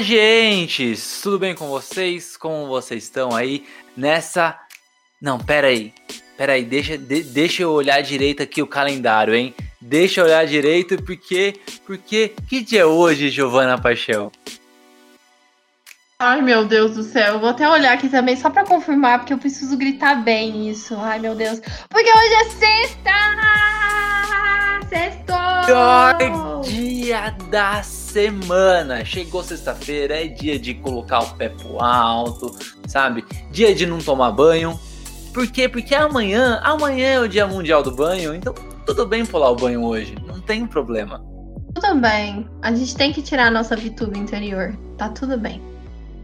Gente! 0.00 0.94
Tudo 1.22 1.38
bem 1.38 1.54
com 1.54 1.68
vocês? 1.68 2.36
Como 2.36 2.66
vocês 2.66 3.04
estão 3.04 3.34
aí 3.34 3.66
nessa. 3.96 4.58
Não, 5.20 5.38
pera 5.38 5.68
aí. 5.68 5.92
Pera 6.36 6.52
aí, 6.52 6.64
deixa, 6.64 6.96
de, 6.96 7.22
deixa 7.22 7.64
eu 7.64 7.72
olhar 7.72 8.00
direito 8.00 8.42
aqui 8.42 8.62
o 8.62 8.66
calendário, 8.66 9.34
hein? 9.34 9.54
Deixa 9.80 10.20
eu 10.20 10.24
olhar 10.24 10.46
direito 10.46 11.02
porque. 11.02 11.60
Porque. 11.84 12.32
Que 12.48 12.62
dia 12.62 12.82
é 12.82 12.86
hoje, 12.86 13.28
Giovana 13.28 13.80
Paixão? 13.80 14.30
Ai, 16.20 16.42
meu 16.42 16.64
Deus 16.64 16.94
do 16.94 17.02
céu. 17.02 17.38
Vou 17.40 17.48
até 17.48 17.68
olhar 17.68 17.92
aqui 17.92 18.08
também 18.08 18.36
só 18.36 18.50
pra 18.50 18.64
confirmar, 18.64 19.18
porque 19.18 19.32
eu 19.32 19.38
preciso 19.38 19.76
gritar 19.76 20.16
bem 20.22 20.70
isso. 20.70 20.96
Ai, 20.96 21.18
meu 21.18 21.34
Deus. 21.34 21.60
Porque 21.88 22.10
hoje 22.10 22.34
é 22.34 22.44
sexta! 22.50 23.77
Sextou! 24.88 26.62
Dia 26.62 27.30
da 27.50 27.82
semana. 27.82 29.04
Chegou 29.04 29.42
sexta-feira, 29.42 30.24
é 30.24 30.28
dia 30.28 30.58
de 30.58 30.74
colocar 30.74 31.20
o 31.20 31.34
pé 31.34 31.50
pro 31.50 31.82
alto, 31.82 32.56
sabe? 32.86 33.24
Dia 33.50 33.74
de 33.74 33.84
não 33.86 33.98
tomar 33.98 34.32
banho. 34.32 34.78
Por 35.32 35.46
quê? 35.46 35.68
Porque 35.68 35.94
amanhã, 35.94 36.60
amanhã 36.62 37.06
é 37.06 37.20
o 37.20 37.28
dia 37.28 37.46
mundial 37.46 37.82
do 37.82 37.94
banho, 37.94 38.34
então 38.34 38.54
tudo 38.86 39.06
bem 39.06 39.26
pular 39.26 39.50
o 39.50 39.56
banho 39.56 39.84
hoje, 39.84 40.16
não 40.26 40.40
tem 40.40 40.66
problema. 40.66 41.22
Tudo 41.74 41.94
bem. 41.96 42.48
A 42.62 42.72
gente 42.72 42.96
tem 42.96 43.12
que 43.12 43.20
tirar 43.22 43.48
a 43.48 43.50
nossa 43.50 43.76
vituba 43.76 44.16
interior. 44.16 44.76
Tá 44.96 45.10
tudo 45.10 45.36
bem. 45.36 45.62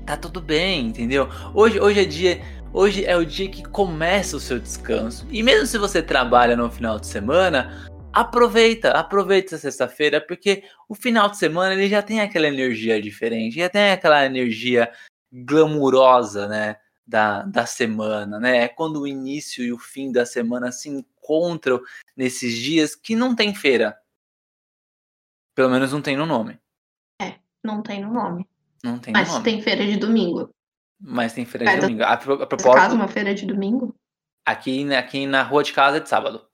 Tá 0.06 0.16
tudo 0.16 0.40
bem, 0.40 0.86
entendeu? 0.86 1.28
Hoje, 1.52 1.78
hoje 1.78 2.00
é 2.00 2.04
dia, 2.04 2.40
hoje 2.72 3.04
é 3.04 3.16
o 3.16 3.24
dia 3.24 3.48
que 3.48 3.62
começa 3.62 4.36
o 4.36 4.40
seu 4.40 4.58
descanso. 4.58 5.26
E 5.30 5.42
mesmo 5.42 5.66
se 5.66 5.78
você 5.78 6.02
trabalha 6.02 6.56
no 6.56 6.70
final 6.70 6.98
de 6.98 7.06
semana, 7.06 7.88
aproveita, 8.14 8.92
aproveita 8.92 9.54
essa 9.54 9.70
sexta-feira, 9.70 10.20
porque 10.20 10.64
o 10.88 10.94
final 10.94 11.28
de 11.28 11.36
semana 11.38 11.74
ele 11.74 11.88
já 11.88 12.02
tem 12.02 12.20
aquela 12.20 12.46
energia 12.48 13.00
diferente, 13.00 13.56
já 13.56 13.68
tem 13.68 13.90
aquela 13.92 14.24
energia 14.24 14.92
glamurosa, 15.32 16.48
né? 16.48 16.76
Da, 17.06 17.42
da 17.42 17.66
semana, 17.66 18.40
né? 18.40 18.64
É 18.64 18.68
quando 18.68 19.00
o 19.02 19.06
início 19.06 19.62
e 19.62 19.70
o 19.70 19.78
fim 19.78 20.10
da 20.10 20.24
semana 20.24 20.72
se 20.72 20.88
encontram 20.88 21.78
nesses 22.16 22.54
dias 22.56 22.94
que 22.94 23.14
não 23.14 23.34
tem 23.36 23.54
feira. 23.54 23.98
Pelo 25.54 25.68
menos 25.70 25.92
não 25.92 26.00
tem 26.00 26.16
no 26.16 26.24
nome. 26.24 26.58
É, 27.20 27.34
não 27.62 27.82
tem 27.82 28.00
no 28.02 28.10
nome. 28.10 28.48
Não 28.82 28.98
tem 28.98 29.12
Mas 29.12 29.28
no 29.28 29.34
nome. 29.34 29.44
tem 29.44 29.60
feira 29.60 29.84
de 29.84 29.96
domingo. 29.98 30.48
Mas 30.98 31.34
tem 31.34 31.44
feira 31.44 31.70
É, 31.70 31.74
de 31.74 31.80
domingo. 31.82 32.02
A, 32.04 32.12
a 32.14 32.16
propósito, 32.46 32.94
uma 32.94 33.08
feira 33.08 33.34
de 33.34 33.44
domingo? 33.44 33.94
aqui, 34.46 34.92
aqui 34.94 35.26
na 35.26 35.42
rua 35.42 35.62
de 35.62 35.72
casa 35.74 35.98
é 35.98 36.00
de 36.00 36.08
sábado. 36.08 36.46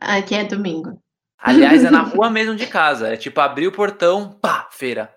Aqui 0.00 0.34
é 0.34 0.44
domingo. 0.44 1.02
Aliás, 1.38 1.84
é 1.84 1.90
na 1.90 2.02
rua 2.02 2.30
mesmo 2.30 2.56
de 2.56 2.66
casa. 2.66 3.08
É 3.08 3.16
tipo 3.16 3.40
abrir 3.40 3.66
o 3.66 3.72
portão, 3.72 4.32
pá, 4.32 4.68
feira. 4.70 5.14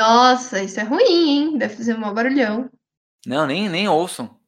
Nossa, 0.00 0.62
isso 0.62 0.78
é 0.78 0.82
ruim, 0.82 1.02
hein? 1.02 1.58
Deve 1.58 1.76
fazer 1.76 1.94
um 1.96 2.12
barulhão. 2.12 2.70
Não, 3.26 3.46
nem, 3.46 3.68
nem 3.68 3.88
ouçam. 3.88 4.38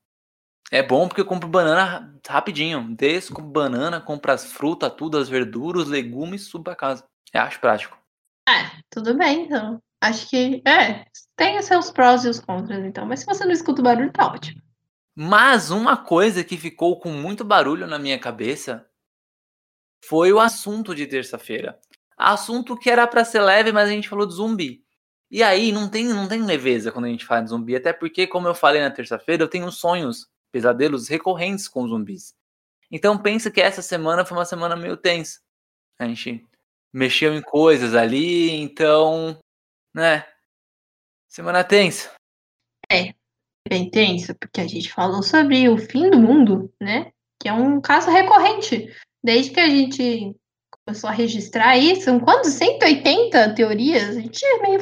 É 0.71 0.83
bom 0.83 1.09
porque 1.09 1.23
eu 1.23 1.27
compro 1.27 1.49
banana 1.49 1.85
ra- 1.85 2.15
rapidinho. 2.29 2.95
Desço, 2.95 3.33
compro 3.33 3.51
banana, 3.51 4.01
compro 4.01 4.31
as 4.31 4.53
frutas, 4.53 4.93
tudo, 4.95 5.17
as 5.17 5.29
verduras, 5.29 5.85
os 5.85 5.89
legumes, 5.89 6.43
subo 6.49 6.65
pra 6.65 6.77
casa. 6.77 7.05
Eu 7.33 7.41
acho 7.41 7.61
prático. 7.61 7.99
É, 8.49 8.83
tudo 8.91 9.17
bem, 9.17 9.45
então. 9.47 9.81
Acho 10.01 10.29
que, 10.29 10.63
é, 10.67 11.05
tem 11.35 11.59
os 11.59 11.65
seus 11.65 11.91
prós 11.91 12.25
e 12.25 12.29
os 12.29 12.39
contras, 12.39 12.85
então. 12.85 13.07
Mas 13.07 13.21
se 13.21 13.27
você 13.27 13.45
não 13.45 13.53
escuta 13.53 13.81
o 13.81 13.85
barulho, 13.85 14.13
tá 14.13 14.27
ótimo. 14.27 14.63
Mas 15.21 15.73
uma 15.73 15.97
coisa 15.97 16.45
que 16.45 16.57
ficou 16.57 17.01
com 17.01 17.11
muito 17.11 17.45
barulho 17.45 17.89
na 17.89 17.99
minha 17.99 18.21
cabeça 18.21 18.89
foi 20.05 20.33
o 20.33 20.39
assunto 20.39 20.95
de 20.95 21.09
terça-feira. 21.09 21.77
Assunto 22.17 22.79
que 22.79 22.89
era 22.89 23.05
pra 23.05 23.25
ser 23.25 23.41
leve, 23.41 23.73
mas 23.73 23.89
a 23.89 23.93
gente 23.93 24.09
falou 24.09 24.25
de 24.25 24.35
zumbi. 24.35 24.85
E 25.29 25.43
aí 25.43 25.73
não 25.73 25.91
tem, 25.91 26.05
não 26.05 26.29
tem 26.29 26.45
leveza 26.45 26.93
quando 26.93 27.07
a 27.07 27.09
gente 27.09 27.27
fala 27.27 27.43
de 27.43 27.51
zumbi, 27.51 27.75
até 27.75 27.93
porque, 27.93 28.29
como 28.29 28.47
eu 28.47 28.55
falei 28.55 28.81
na 28.81 28.93
terça-feira, 28.93 29.43
eu 29.43 29.49
tenho 29.49 29.73
sonhos, 29.73 30.31
pesadelos 30.53 31.09
recorrentes 31.09 31.67
com 31.67 31.89
zumbis. 31.89 32.33
Então 32.89 33.19
pensa 33.19 33.51
que 33.51 33.61
essa 33.61 33.83
semana 33.83 34.25
foi 34.25 34.39
uma 34.39 34.45
semana 34.45 34.77
meio 34.77 34.97
tensa. 34.97 35.41
A 35.99 36.07
gente 36.07 36.47
mexeu 36.93 37.35
em 37.35 37.43
coisas 37.43 37.97
ali, 37.97 38.53
então, 38.53 39.37
né? 39.93 40.25
Semana 41.27 41.65
tensa. 41.65 42.15
Bem 43.69 43.91
tenso, 43.91 44.35
porque 44.35 44.61
a 44.61 44.67
gente 44.67 44.93
falou 44.93 45.23
sobre 45.23 45.69
o 45.69 45.77
fim 45.77 46.11
do 46.11 46.19
mundo, 46.19 46.73
né? 46.81 47.13
Que 47.39 47.49
é 47.49 47.53
um 47.53 47.81
caso 47.81 48.11
recorrente. 48.11 48.89
Desde 49.23 49.51
que 49.51 49.61
a 49.61 49.69
gente 49.69 50.35
começou 50.87 51.11
a 51.11 51.13
registrar 51.13 51.77
isso, 51.77 52.03
são 52.03 52.19
quantos? 52.19 52.53
180 52.53 53.55
teorias? 53.55 54.17
A 54.17 54.21
gente 54.21 54.45
é 54.45 54.63
meio 54.63 54.81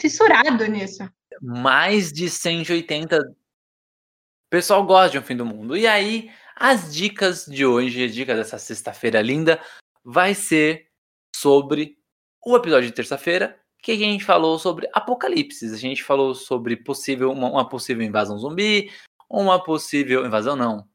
fissurado 0.00 0.66
nisso. 0.66 1.08
mais 1.40 2.12
de 2.12 2.28
180. 2.28 3.18
O 3.18 4.50
pessoal 4.50 4.84
gosta 4.84 5.10
de 5.10 5.18
um 5.18 5.22
fim 5.22 5.36
do 5.36 5.46
mundo. 5.46 5.76
E 5.76 5.86
aí, 5.86 6.30
as 6.56 6.92
dicas 6.92 7.44
de 7.46 7.64
hoje, 7.64 8.04
as 8.04 8.14
dicas 8.14 8.36
dessa 8.36 8.58
sexta-feira 8.58 9.22
linda, 9.22 9.60
vai 10.04 10.34
ser 10.34 10.88
sobre 11.34 11.96
o 12.44 12.56
episódio 12.56 12.88
de 12.88 12.94
terça-feira, 12.94 13.60
que 13.82 13.92
a 13.92 13.96
gente 13.96 14.24
falou 14.24 14.58
sobre 14.58 14.88
apocalipses. 14.92 15.72
A 15.72 15.76
gente 15.76 16.02
falou 16.02 16.34
sobre 16.34 16.76
possível 16.76 17.30
uma, 17.30 17.48
uma 17.50 17.68
possível 17.68 18.04
invasão 18.04 18.38
zumbi, 18.38 18.90
uma 19.28 19.62
possível 19.62 20.24
invasão 20.26 20.56
não, 20.56 20.86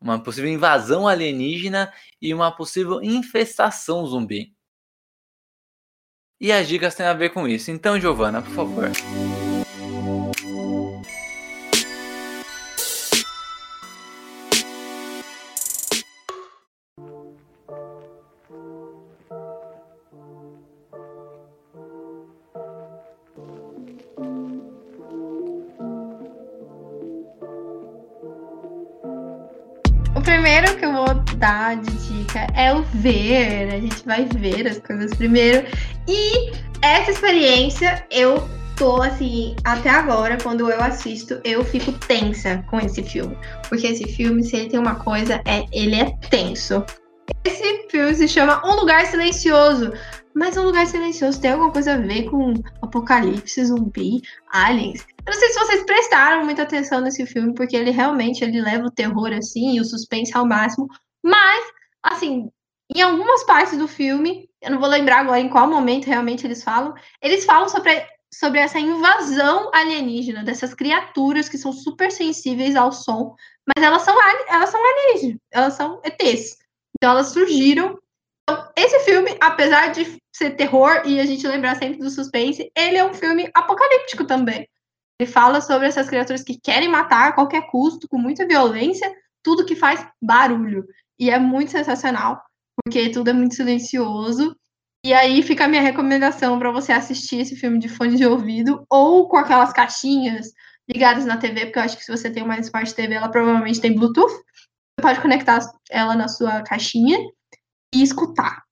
uma 0.00 0.22
possível 0.22 0.50
invasão 0.50 1.06
alienígena 1.06 1.92
e 2.20 2.34
uma 2.34 2.54
possível 2.54 3.02
infestação 3.02 4.06
zumbi. 4.06 4.54
E 6.40 6.52
as 6.52 6.68
dicas 6.68 6.94
têm 6.94 7.06
a 7.06 7.14
ver 7.14 7.30
com 7.30 7.48
isso. 7.48 7.70
Então, 7.70 7.98
Giovana, 7.98 8.42
por 8.42 8.52
favor. 8.52 8.90
Primeiro 30.24 30.76
que 30.76 30.84
eu 30.84 30.92
vou 30.92 31.14
dar 31.36 31.76
de 31.76 31.90
dica 31.92 32.46
é 32.54 32.74
o 32.74 32.82
ver. 32.82 33.74
A 33.74 33.80
gente 33.80 34.04
vai 34.04 34.24
ver 34.24 34.66
as 34.66 34.78
coisas 34.78 35.14
primeiro. 35.14 35.66
E 36.08 36.50
essa 36.82 37.10
experiência 37.10 38.04
eu 38.10 38.48
tô 38.76 39.02
assim, 39.02 39.54
até 39.62 39.88
agora, 39.88 40.36
quando 40.42 40.68
eu 40.68 40.80
assisto, 40.80 41.40
eu 41.44 41.64
fico 41.64 41.92
tensa 41.92 42.64
com 42.68 42.80
esse 42.80 43.02
filme. 43.02 43.36
Porque 43.68 43.86
esse 43.86 44.04
filme, 44.08 44.42
se 44.42 44.56
ele 44.56 44.70
tem 44.70 44.80
uma 44.80 44.96
coisa, 44.96 45.40
é 45.44 45.64
ele 45.72 45.94
é 45.94 46.10
tenso. 46.30 46.84
Esse 47.44 47.86
filme 47.90 48.14
se 48.14 48.26
chama 48.26 48.62
Um 48.66 48.74
Lugar 48.76 49.06
Silencioso. 49.06 49.92
Mas 50.34 50.56
Um 50.56 50.64
Lugar 50.64 50.86
Silencioso 50.86 51.40
tem 51.40 51.52
alguma 51.52 51.70
coisa 51.70 51.94
a 51.94 51.98
ver 51.98 52.24
com 52.24 52.54
apocalipse, 52.82 53.64
zumbi, 53.64 54.20
aliens? 54.52 55.06
Eu 55.26 55.32
não 55.32 55.38
sei 55.38 55.43
se 55.54 55.60
vocês 55.60 55.84
prestaram 55.84 56.44
muita 56.44 56.62
atenção 56.62 57.00
nesse 57.00 57.24
filme, 57.26 57.54
porque 57.54 57.76
ele 57.76 57.90
realmente 57.90 58.42
ele 58.42 58.60
leva 58.60 58.86
o 58.86 58.90
terror 58.90 59.32
assim 59.32 59.76
e 59.76 59.80
o 59.80 59.84
suspense 59.84 60.36
ao 60.36 60.46
máximo. 60.46 60.88
Mas, 61.22 61.64
assim, 62.02 62.50
em 62.94 63.00
algumas 63.00 63.44
partes 63.44 63.78
do 63.78 63.86
filme, 63.86 64.48
eu 64.60 64.72
não 64.72 64.80
vou 64.80 64.88
lembrar 64.88 65.20
agora 65.20 65.38
em 65.38 65.48
qual 65.48 65.68
momento 65.68 66.06
realmente 66.06 66.44
eles 66.44 66.62
falam, 66.62 66.92
eles 67.22 67.44
falam 67.44 67.68
sobre, 67.68 68.04
sobre 68.32 68.58
essa 68.58 68.80
invasão 68.80 69.70
alienígena, 69.72 70.42
dessas 70.42 70.74
criaturas 70.74 71.48
que 71.48 71.56
são 71.56 71.72
super 71.72 72.10
sensíveis 72.10 72.74
ao 72.74 72.90
som, 72.90 73.34
mas 73.74 73.84
elas 73.84 74.02
são, 74.02 74.14
elas 74.48 74.70
são 74.70 74.80
alienígenas, 74.84 75.38
elas 75.52 75.74
são 75.74 76.00
ETs. 76.04 76.56
Então 76.96 77.12
elas 77.12 77.28
surgiram. 77.28 77.96
Então, 78.42 78.72
esse 78.76 78.98
filme, 79.00 79.36
apesar 79.40 79.92
de 79.92 80.18
ser 80.34 80.50
terror 80.56 81.02
e 81.04 81.20
a 81.20 81.24
gente 81.24 81.46
lembrar 81.46 81.76
sempre 81.76 81.98
do 81.98 82.10
suspense, 82.10 82.70
ele 82.76 82.96
é 82.96 83.04
um 83.04 83.14
filme 83.14 83.48
apocalíptico 83.54 84.24
também. 84.24 84.68
Ele 85.20 85.30
fala 85.30 85.60
sobre 85.60 85.86
essas 85.86 86.08
criaturas 86.08 86.42
que 86.42 86.58
querem 86.60 86.88
matar 86.88 87.28
a 87.28 87.32
qualquer 87.32 87.66
custo, 87.70 88.08
com 88.08 88.18
muita 88.18 88.46
violência, 88.46 89.12
tudo 89.42 89.64
que 89.64 89.76
faz 89.76 90.06
barulho. 90.20 90.84
E 91.18 91.30
é 91.30 91.38
muito 91.38 91.70
sensacional, 91.70 92.42
porque 92.82 93.10
tudo 93.10 93.30
é 93.30 93.32
muito 93.32 93.54
silencioso. 93.54 94.56
E 95.04 95.12
aí 95.12 95.42
fica 95.42 95.66
a 95.66 95.68
minha 95.68 95.82
recomendação 95.82 96.58
para 96.58 96.72
você 96.72 96.90
assistir 96.90 97.40
esse 97.40 97.54
filme 97.54 97.78
de 97.78 97.88
fone 97.88 98.16
de 98.16 98.26
ouvido 98.26 98.84
ou 98.90 99.28
com 99.28 99.36
aquelas 99.36 99.72
caixinhas 99.72 100.48
ligadas 100.88 101.24
na 101.24 101.36
TV, 101.36 101.66
porque 101.66 101.78
eu 101.78 101.82
acho 101.82 101.96
que 101.96 102.04
se 102.04 102.10
você 102.10 102.30
tem 102.30 102.42
uma 102.42 102.58
Smart 102.58 102.94
TV, 102.94 103.14
ela 103.14 103.28
provavelmente 103.28 103.80
tem 103.80 103.94
Bluetooth. 103.94 104.32
Você 104.32 105.02
pode 105.02 105.20
conectar 105.20 105.60
ela 105.90 106.14
na 106.16 106.28
sua 106.28 106.62
caixinha 106.62 107.18
e 107.94 108.02
escutar. 108.02 108.62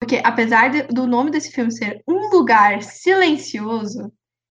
Porque 0.00 0.20
apesar 0.24 0.70
de, 0.70 0.82
do 0.84 1.06
nome 1.06 1.30
desse 1.30 1.52
filme 1.52 1.70
ser 1.70 2.02
Um 2.08 2.30
Lugar 2.30 2.82
Silencioso, 2.82 4.12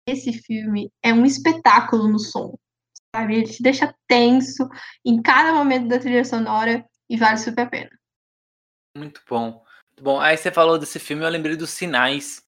esse 0.06 0.32
filme 0.32 0.90
é 1.02 1.12
um 1.12 1.24
espetáculo 1.24 2.08
no 2.08 2.18
som. 2.18 2.56
Sabe? 3.14 3.36
Ele 3.36 3.46
te 3.46 3.62
deixa 3.62 3.94
tenso 4.06 4.68
em 5.04 5.20
cada 5.20 5.52
momento 5.52 5.88
da 5.88 5.98
trilha 5.98 6.24
sonora 6.24 6.84
e 7.08 7.16
vale 7.16 7.38
super 7.38 7.66
a 7.66 7.70
pena. 7.70 7.90
Muito 8.96 9.20
bom. 9.28 9.64
Muito 9.88 10.02
bom. 10.02 10.20
Aí 10.20 10.36
você 10.36 10.50
falou 10.50 10.78
desse 10.78 10.98
filme, 10.98 11.24
eu 11.24 11.28
lembrei 11.28 11.56
dos 11.56 11.70
Sinais. 11.70 12.42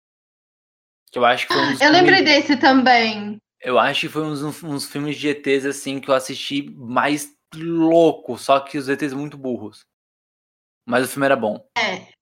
Que 1.10 1.18
eu 1.18 1.24
acho 1.24 1.46
que 1.46 1.52
foi 1.52 1.62
um 1.62 1.70
Eu 1.72 1.76
filmes... 1.76 1.96
lembrei 1.96 2.24
desse 2.24 2.56
também. 2.56 3.38
Eu 3.60 3.78
acho 3.78 4.00
que 4.00 4.08
foi 4.08 4.22
uns, 4.22 4.42
uns 4.62 4.86
filmes 4.90 5.16
de 5.16 5.28
ETs 5.28 5.66
assim 5.66 6.00
que 6.00 6.08
eu 6.08 6.14
assisti 6.14 6.70
mais 6.70 7.32
louco, 7.54 8.36
só 8.38 8.58
que 8.60 8.78
os 8.78 8.88
ETs 8.88 9.12
muito 9.12 9.36
burros. 9.36 9.84
Mas 10.86 11.04
o 11.04 11.08
filme 11.08 11.26
era 11.26 11.36
bom. 11.36 11.64
É. 11.76 12.12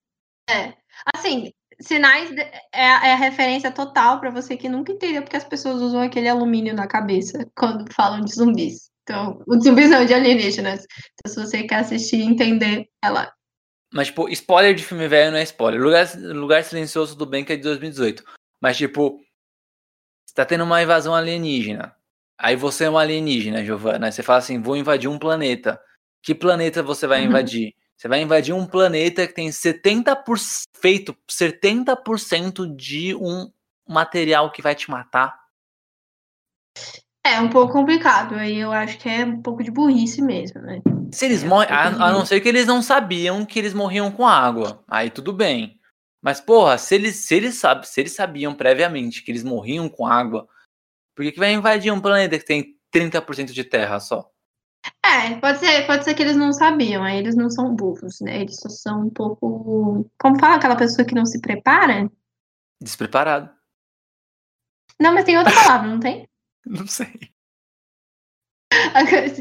É. 0.52 0.76
Assim, 1.14 1.52
Sinais 1.80 2.30
é, 2.32 2.62
é 2.74 3.12
a 3.12 3.16
referência 3.16 3.70
total 3.70 4.20
para 4.20 4.30
você 4.30 4.56
que 4.56 4.68
nunca 4.68 4.92
entendeu 4.92 5.22
porque 5.22 5.36
as 5.36 5.44
pessoas 5.44 5.80
usam 5.80 6.02
aquele 6.02 6.28
alumínio 6.28 6.74
na 6.74 6.86
cabeça 6.86 7.50
quando 7.56 7.90
falam 7.92 8.20
de 8.20 8.34
zumbis. 8.34 8.90
Então, 9.02 9.42
o 9.46 9.60
zumbis 9.60 9.90
não, 9.90 10.04
de 10.04 10.12
alienígenas. 10.12 10.86
Então, 11.14 11.32
se 11.32 11.40
você 11.40 11.62
quer 11.64 11.76
assistir 11.76 12.18
e 12.18 12.24
entender, 12.24 12.88
ela. 13.02 13.32
Mas, 13.92 14.08
tipo, 14.08 14.28
spoiler 14.28 14.74
de 14.74 14.84
filme 14.84 15.08
velho 15.08 15.32
não 15.32 15.38
é 15.38 15.42
spoiler. 15.42 15.80
Lugar, 15.80 16.06
Lugar 16.16 16.62
Silencioso, 16.62 17.16
tudo 17.16 17.28
bem 17.28 17.44
que 17.44 17.52
é 17.52 17.56
de 17.56 17.62
2018. 17.62 18.22
Mas, 18.60 18.76
tipo, 18.76 19.18
você 20.24 20.34
tá 20.34 20.44
tendo 20.44 20.64
uma 20.64 20.82
invasão 20.82 21.14
alienígena. 21.14 21.96
Aí 22.38 22.56
você 22.56 22.84
é 22.84 22.90
uma 22.90 23.00
alienígena, 23.00 23.64
Giovana. 23.64 24.06
Aí 24.06 24.12
você 24.12 24.22
fala 24.22 24.38
assim: 24.38 24.60
vou 24.60 24.76
invadir 24.76 25.08
um 25.08 25.18
planeta. 25.18 25.80
Que 26.22 26.34
planeta 26.34 26.82
você 26.82 27.06
vai 27.06 27.22
uhum. 27.22 27.28
invadir? 27.28 27.74
Você 27.96 28.06
vai 28.06 28.20
invadir 28.22 28.54
um 28.54 28.66
planeta 28.66 29.26
que 29.26 29.34
tem 29.34 29.48
70% 29.48 30.24
feito 30.80 31.16
70% 31.28 32.74
de 32.74 33.14
um 33.14 33.50
material 33.88 34.50
que 34.50 34.62
vai 34.62 34.74
te 34.74 34.90
matar. 34.90 35.38
É 37.24 37.40
um 37.40 37.50
pouco 37.50 37.72
complicado, 37.72 38.34
aí 38.34 38.58
eu 38.58 38.72
acho 38.72 38.98
que 38.98 39.08
é 39.08 39.24
um 39.24 39.42
pouco 39.42 39.62
de 39.62 39.70
burrice 39.70 40.22
mesmo, 40.22 40.60
né? 40.62 40.80
Se 41.12 41.26
eles 41.26 41.44
é 41.44 41.46
morrem, 41.46 41.70
um 41.70 41.74
a, 41.74 42.08
a, 42.08 42.12
não 42.12 42.24
ser 42.24 42.40
que 42.40 42.48
eles 42.48 42.66
não 42.66 42.80
sabiam 42.80 43.44
que 43.44 43.58
eles 43.58 43.74
morriam 43.74 44.10
com 44.10 44.26
água, 44.26 44.82
aí 44.88 45.10
tudo 45.10 45.32
bem. 45.32 45.78
Mas 46.22 46.40
porra, 46.40 46.78
se 46.78 46.94
eles 46.94 47.16
se 47.16 47.34
eles, 47.34 47.56
sab, 47.56 47.86
se 47.86 48.00
eles 48.00 48.12
sabiam 48.12 48.54
previamente 48.54 49.22
que 49.22 49.30
eles 49.30 49.44
morriam 49.44 49.88
com 49.88 50.06
água, 50.06 50.48
por 51.14 51.24
que, 51.24 51.32
que 51.32 51.38
vai 51.38 51.52
invadir 51.52 51.92
um 51.92 52.00
planeta 52.00 52.38
que 52.38 52.44
tem 52.44 52.76
30% 52.94 53.52
de 53.52 53.64
terra 53.64 54.00
só? 54.00 54.30
É, 55.04 55.36
pode 55.36 55.58
ser, 55.58 55.86
pode 55.86 56.04
ser 56.04 56.14
que 56.14 56.22
eles 56.22 56.36
não 56.36 56.52
sabiam, 56.52 57.02
aí 57.02 57.18
eles 57.18 57.36
não 57.36 57.50
são 57.50 57.74
burros, 57.74 58.20
né? 58.20 58.40
Eles 58.40 58.56
só 58.56 58.68
são 58.68 59.06
um 59.06 59.10
pouco. 59.10 60.08
Como 60.18 60.38
fala 60.38 60.56
aquela 60.56 60.76
pessoa 60.76 61.06
que 61.06 61.14
não 61.14 61.26
se 61.26 61.40
prepara? 61.40 62.10
Despreparado. 62.80 63.50
Não, 64.98 65.14
mas 65.14 65.24
tem 65.24 65.38
outra 65.38 65.52
palavra, 65.52 65.88
não 65.88 66.00
tem? 66.00 66.28
não 66.64 66.86
sei. 66.86 67.12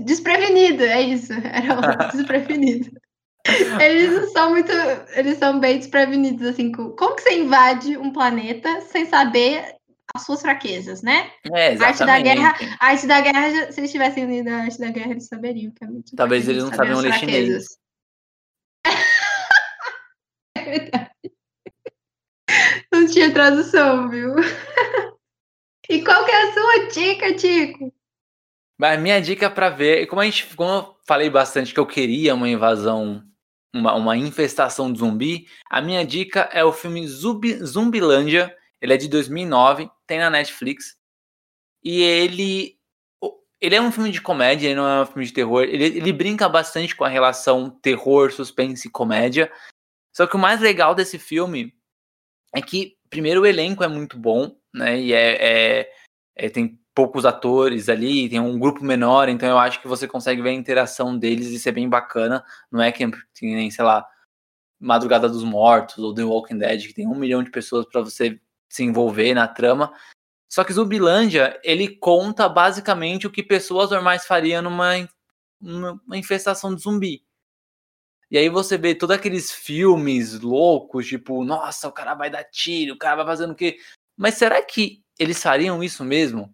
Desprevenido, 0.04 0.84
é 0.84 1.02
isso. 1.02 1.34
Era 1.34 2.08
o 2.08 2.12
desprevenido. 2.12 2.90
Eles 3.80 4.32
são 4.32 4.50
muito. 4.50 4.72
Eles 5.14 5.38
são 5.38 5.60
bem 5.60 5.78
desprevenidos, 5.78 6.46
assim. 6.48 6.72
Como 6.72 7.16
que 7.16 7.22
você 7.22 7.40
invade 7.40 7.98
um 7.98 8.12
planeta 8.12 8.82
sem 8.82 9.06
saber 9.06 9.79
as 10.16 10.26
suas 10.26 10.42
fraquezas, 10.42 11.02
né? 11.02 11.32
É, 11.54 11.74
exatamente. 11.74 11.82
A 11.82 11.88
arte 11.88 12.06
da 12.06 12.20
guerra, 12.20 12.78
a 12.80 12.86
arte 12.88 13.08
da 13.08 13.22
guerra, 13.22 13.72
se 13.72 13.80
eles 13.80 13.92
tivessem 13.92 14.26
lido 14.26 14.50
a 14.50 14.58
arte 14.58 14.80
da 14.80 14.92
guerra, 14.92 15.12
eles 15.12 15.28
saberiam 15.28 15.72
que 15.72 15.84
é 15.84 15.88
muito 15.88 16.16
Talvez 16.16 16.48
eles 16.48 16.64
não 16.64 16.74
sabiam 16.74 17.00
ler 17.00 17.14
chinês. 17.14 17.78
é 20.56 20.64
verdade. 20.64 21.10
Não 22.92 23.06
tinha 23.06 23.32
tradução, 23.32 24.10
viu? 24.10 24.34
E 25.88 26.04
qual 26.04 26.26
que 26.26 26.32
é 26.32 26.44
a 26.44 26.54
sua 26.54 26.88
dica, 26.88 27.34
Tico? 27.36 27.94
A 28.82 28.98
minha 28.98 29.20
dica 29.22 29.50
para 29.50 29.70
ver, 29.70 30.08
como 30.08 30.22
a 30.22 30.26
gente, 30.26 30.56
como 30.56 30.70
eu 30.72 30.96
falei 31.06 31.30
bastante 31.30 31.74
que 31.74 31.80
eu 31.80 31.86
queria 31.86 32.34
uma 32.34 32.48
invasão, 32.48 33.24
uma, 33.74 33.94
uma 33.96 34.18
infestação 34.18 34.92
de 34.92 35.00
zumbi, 35.00 35.48
a 35.70 35.82
minha 35.82 36.06
dica 36.06 36.50
é 36.52 36.64
o 36.64 36.72
filme 36.72 37.08
Zumbi, 37.08 37.54
Zumbilândia. 37.64 38.56
Ele 38.82 38.94
é 38.94 38.98
de 38.98 39.10
2009, 39.10 39.90
tem 40.10 40.20
na 40.20 40.30
Netflix. 40.30 40.98
E 41.84 42.02
ele 42.02 42.78
ele 43.62 43.76
é 43.76 43.82
um 43.82 43.92
filme 43.92 44.10
de 44.10 44.22
comédia, 44.22 44.68
ele 44.68 44.76
não 44.76 44.88
é 44.88 45.02
um 45.02 45.06
filme 45.06 45.26
de 45.26 45.34
terror. 45.34 45.64
Ele, 45.64 45.84
ele 45.84 46.14
brinca 46.14 46.48
bastante 46.48 46.96
com 46.96 47.04
a 47.04 47.10
relação 47.10 47.70
terror, 47.70 48.32
suspense 48.32 48.88
e 48.88 48.92
comédia. 48.92 49.52
Só 50.16 50.26
que 50.26 50.36
o 50.36 50.40
mais 50.40 50.62
legal 50.62 50.96
desse 50.96 51.20
filme 51.20 51.74
é 52.56 52.62
que, 52.62 52.98
primeiro, 53.10 53.42
o 53.42 53.46
elenco 53.46 53.84
é 53.84 53.88
muito 53.88 54.18
bom, 54.18 54.56
né? 54.74 55.00
E 55.00 55.14
é, 55.14 55.82
é, 55.82 55.92
é, 56.38 56.50
tem 56.50 56.80
poucos 56.96 57.26
atores 57.26 57.90
ali, 57.90 58.30
tem 58.30 58.40
um 58.40 58.58
grupo 58.58 58.84
menor, 58.84 59.28
então 59.28 59.48
eu 59.48 59.58
acho 59.58 59.82
que 59.82 59.88
você 59.88 60.08
consegue 60.08 60.42
ver 60.42 60.50
a 60.50 60.54
interação 60.54 61.18
deles 61.18 61.48
e 61.48 61.60
ser 61.60 61.74
bem 61.74 61.88
bacana. 61.88 62.44
Não 62.72 62.82
é 62.82 62.92
que 62.94 63.06
nem, 63.42 63.70
sei 63.70 63.84
lá, 63.84 64.08
Madrugada 64.80 65.28
dos 65.28 65.44
Mortos 65.44 65.98
ou 65.98 66.14
The 66.14 66.24
Walking 66.24 66.58
Dead, 66.58 66.88
que 66.88 66.94
tem 66.94 67.08
um 67.08 67.16
milhão 67.16 67.44
de 67.44 67.52
pessoas 67.52 67.86
para 67.86 68.02
você 68.02 68.40
se 68.70 68.84
envolver 68.84 69.34
na 69.34 69.48
trama. 69.48 69.94
Só 70.48 70.64
que 70.64 70.74
Zumbilândia, 70.74 71.60
ele 71.64 71.98
conta 71.98 72.48
basicamente 72.48 73.28
o 73.28 73.32
que 73.32 73.44
pessoas 73.44 73.92
normais 73.92 74.26
fariam 74.26 74.62
numa, 74.62 75.08
numa 75.60 76.18
infestação 76.18 76.74
de 76.74 76.82
zumbi. 76.82 77.24
E 78.32 78.38
aí 78.38 78.48
você 78.48 78.78
vê 78.78 78.94
todos 78.94 79.16
aqueles 79.16 79.52
filmes 79.52 80.40
loucos, 80.40 81.08
tipo, 81.08 81.44
nossa, 81.44 81.88
o 81.88 81.92
cara 81.92 82.14
vai 82.14 82.30
dar 82.30 82.44
tiro, 82.44 82.94
o 82.94 82.98
cara 82.98 83.18
vai 83.18 83.26
fazendo 83.26 83.52
o 83.52 83.56
quê? 83.56 83.78
Mas 84.16 84.36
será 84.36 84.62
que 84.62 85.04
eles 85.18 85.42
fariam 85.42 85.84
isso 85.84 86.04
mesmo? 86.04 86.54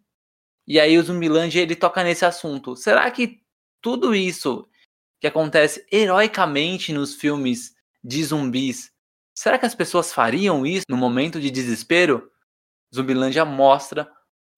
E 0.65 0.79
aí 0.79 0.97
o 0.97 1.03
Zumbilândia, 1.03 1.61
ele 1.61 1.75
toca 1.75 2.03
nesse 2.03 2.25
assunto. 2.25 2.75
Será 2.75 3.09
que 3.11 3.41
tudo 3.81 4.15
isso 4.15 4.67
que 5.19 5.27
acontece 5.27 5.85
heroicamente 5.91 6.93
nos 6.93 7.15
filmes 7.15 7.75
de 8.03 8.23
zumbis 8.23 8.94
Será 9.37 9.59
que 9.59 9.65
as 9.65 9.75
pessoas 9.75 10.13
fariam 10.13 10.65
isso 10.65 10.85
no 10.89 10.97
momento 10.97 11.39
de 11.39 11.51
desespero? 11.51 12.31
Zumbilândia 12.93 13.43
mostra 13.43 14.09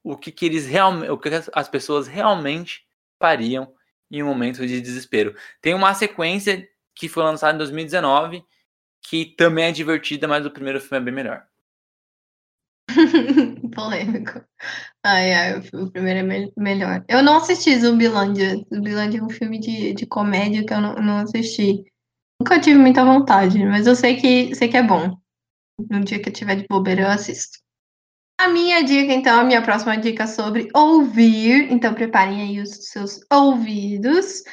o 0.03 0.15
que, 0.15 0.31
que 0.31 0.46
eles 0.46 0.67
realmente, 0.67 1.10
o 1.10 1.17
que 1.17 1.29
as 1.53 1.67
pessoas 1.67 2.07
realmente 2.07 2.86
fariam 3.19 3.74
em 4.12 4.22
um 4.24 4.27
momento 4.27 4.65
de 4.65 4.79
desespero. 4.79 5.36
Tem 5.62 5.74
uma 5.74 5.93
sequência 5.93 6.67
que 6.96 7.10
foi 7.10 7.24
lançada 7.24 7.55
em 7.55 7.57
2019 7.57 8.43
que 9.01 9.25
também 9.25 9.65
é 9.65 9.72
divertida, 9.72 10.27
mas 10.27 10.46
o 10.46 10.51
primeiro 10.51 10.81
filme 10.81 10.98
é 10.98 11.01
bem 11.01 11.13
melhor. 11.13 11.46
Polêmico. 13.75 14.43
Ai, 15.03 15.34
ai, 15.34 15.60
o 15.74 15.91
primeiro 15.91 16.19
é 16.19 16.24
me 16.24 16.51
melhor. 16.57 17.03
Eu 17.07 17.24
não 17.24 17.38
assisti 17.38 17.77
Zumbilândia. 17.79 18.55
Zumbilândia 18.74 19.19
é 19.19 19.24
um 19.24 19.29
filme 19.29 19.60
de, 19.60 19.93
de 19.93 20.05
comédia 20.05 20.65
que 20.65 20.74
eu 20.74 20.81
não, 20.81 20.96
não 20.96 21.17
assisti. 21.19 21.86
Nunca 22.39 22.60
tive 22.60 22.77
muita 22.77 23.03
vontade, 23.03 23.63
mas 23.65 23.88
eu 23.88 23.96
sei 23.96 24.15
que, 24.15 24.53
sei 24.56 24.67
que 24.67 24.77
é 24.77 24.84
bom. 24.84 25.17
No 25.89 26.03
dia 26.03 26.22
que 26.22 26.29
eu 26.29 26.34
tiver 26.34 26.56
de 26.56 26.67
bobeira, 26.67 27.01
eu 27.01 27.08
assisto. 27.08 27.60
A 28.39 28.48
minha 28.48 28.84
dica, 28.84 29.12
então, 29.12 29.39
a 29.39 29.44
minha 29.44 29.62
próxima 29.63 29.98
dica 29.98 30.27
sobre 30.27 30.70
ouvir, 30.75 31.72
então 31.72 31.94
preparem 31.94 32.41
aí 32.41 32.62
os 32.62 32.89
seus 32.89 33.20
ouvidos, 33.32 34.44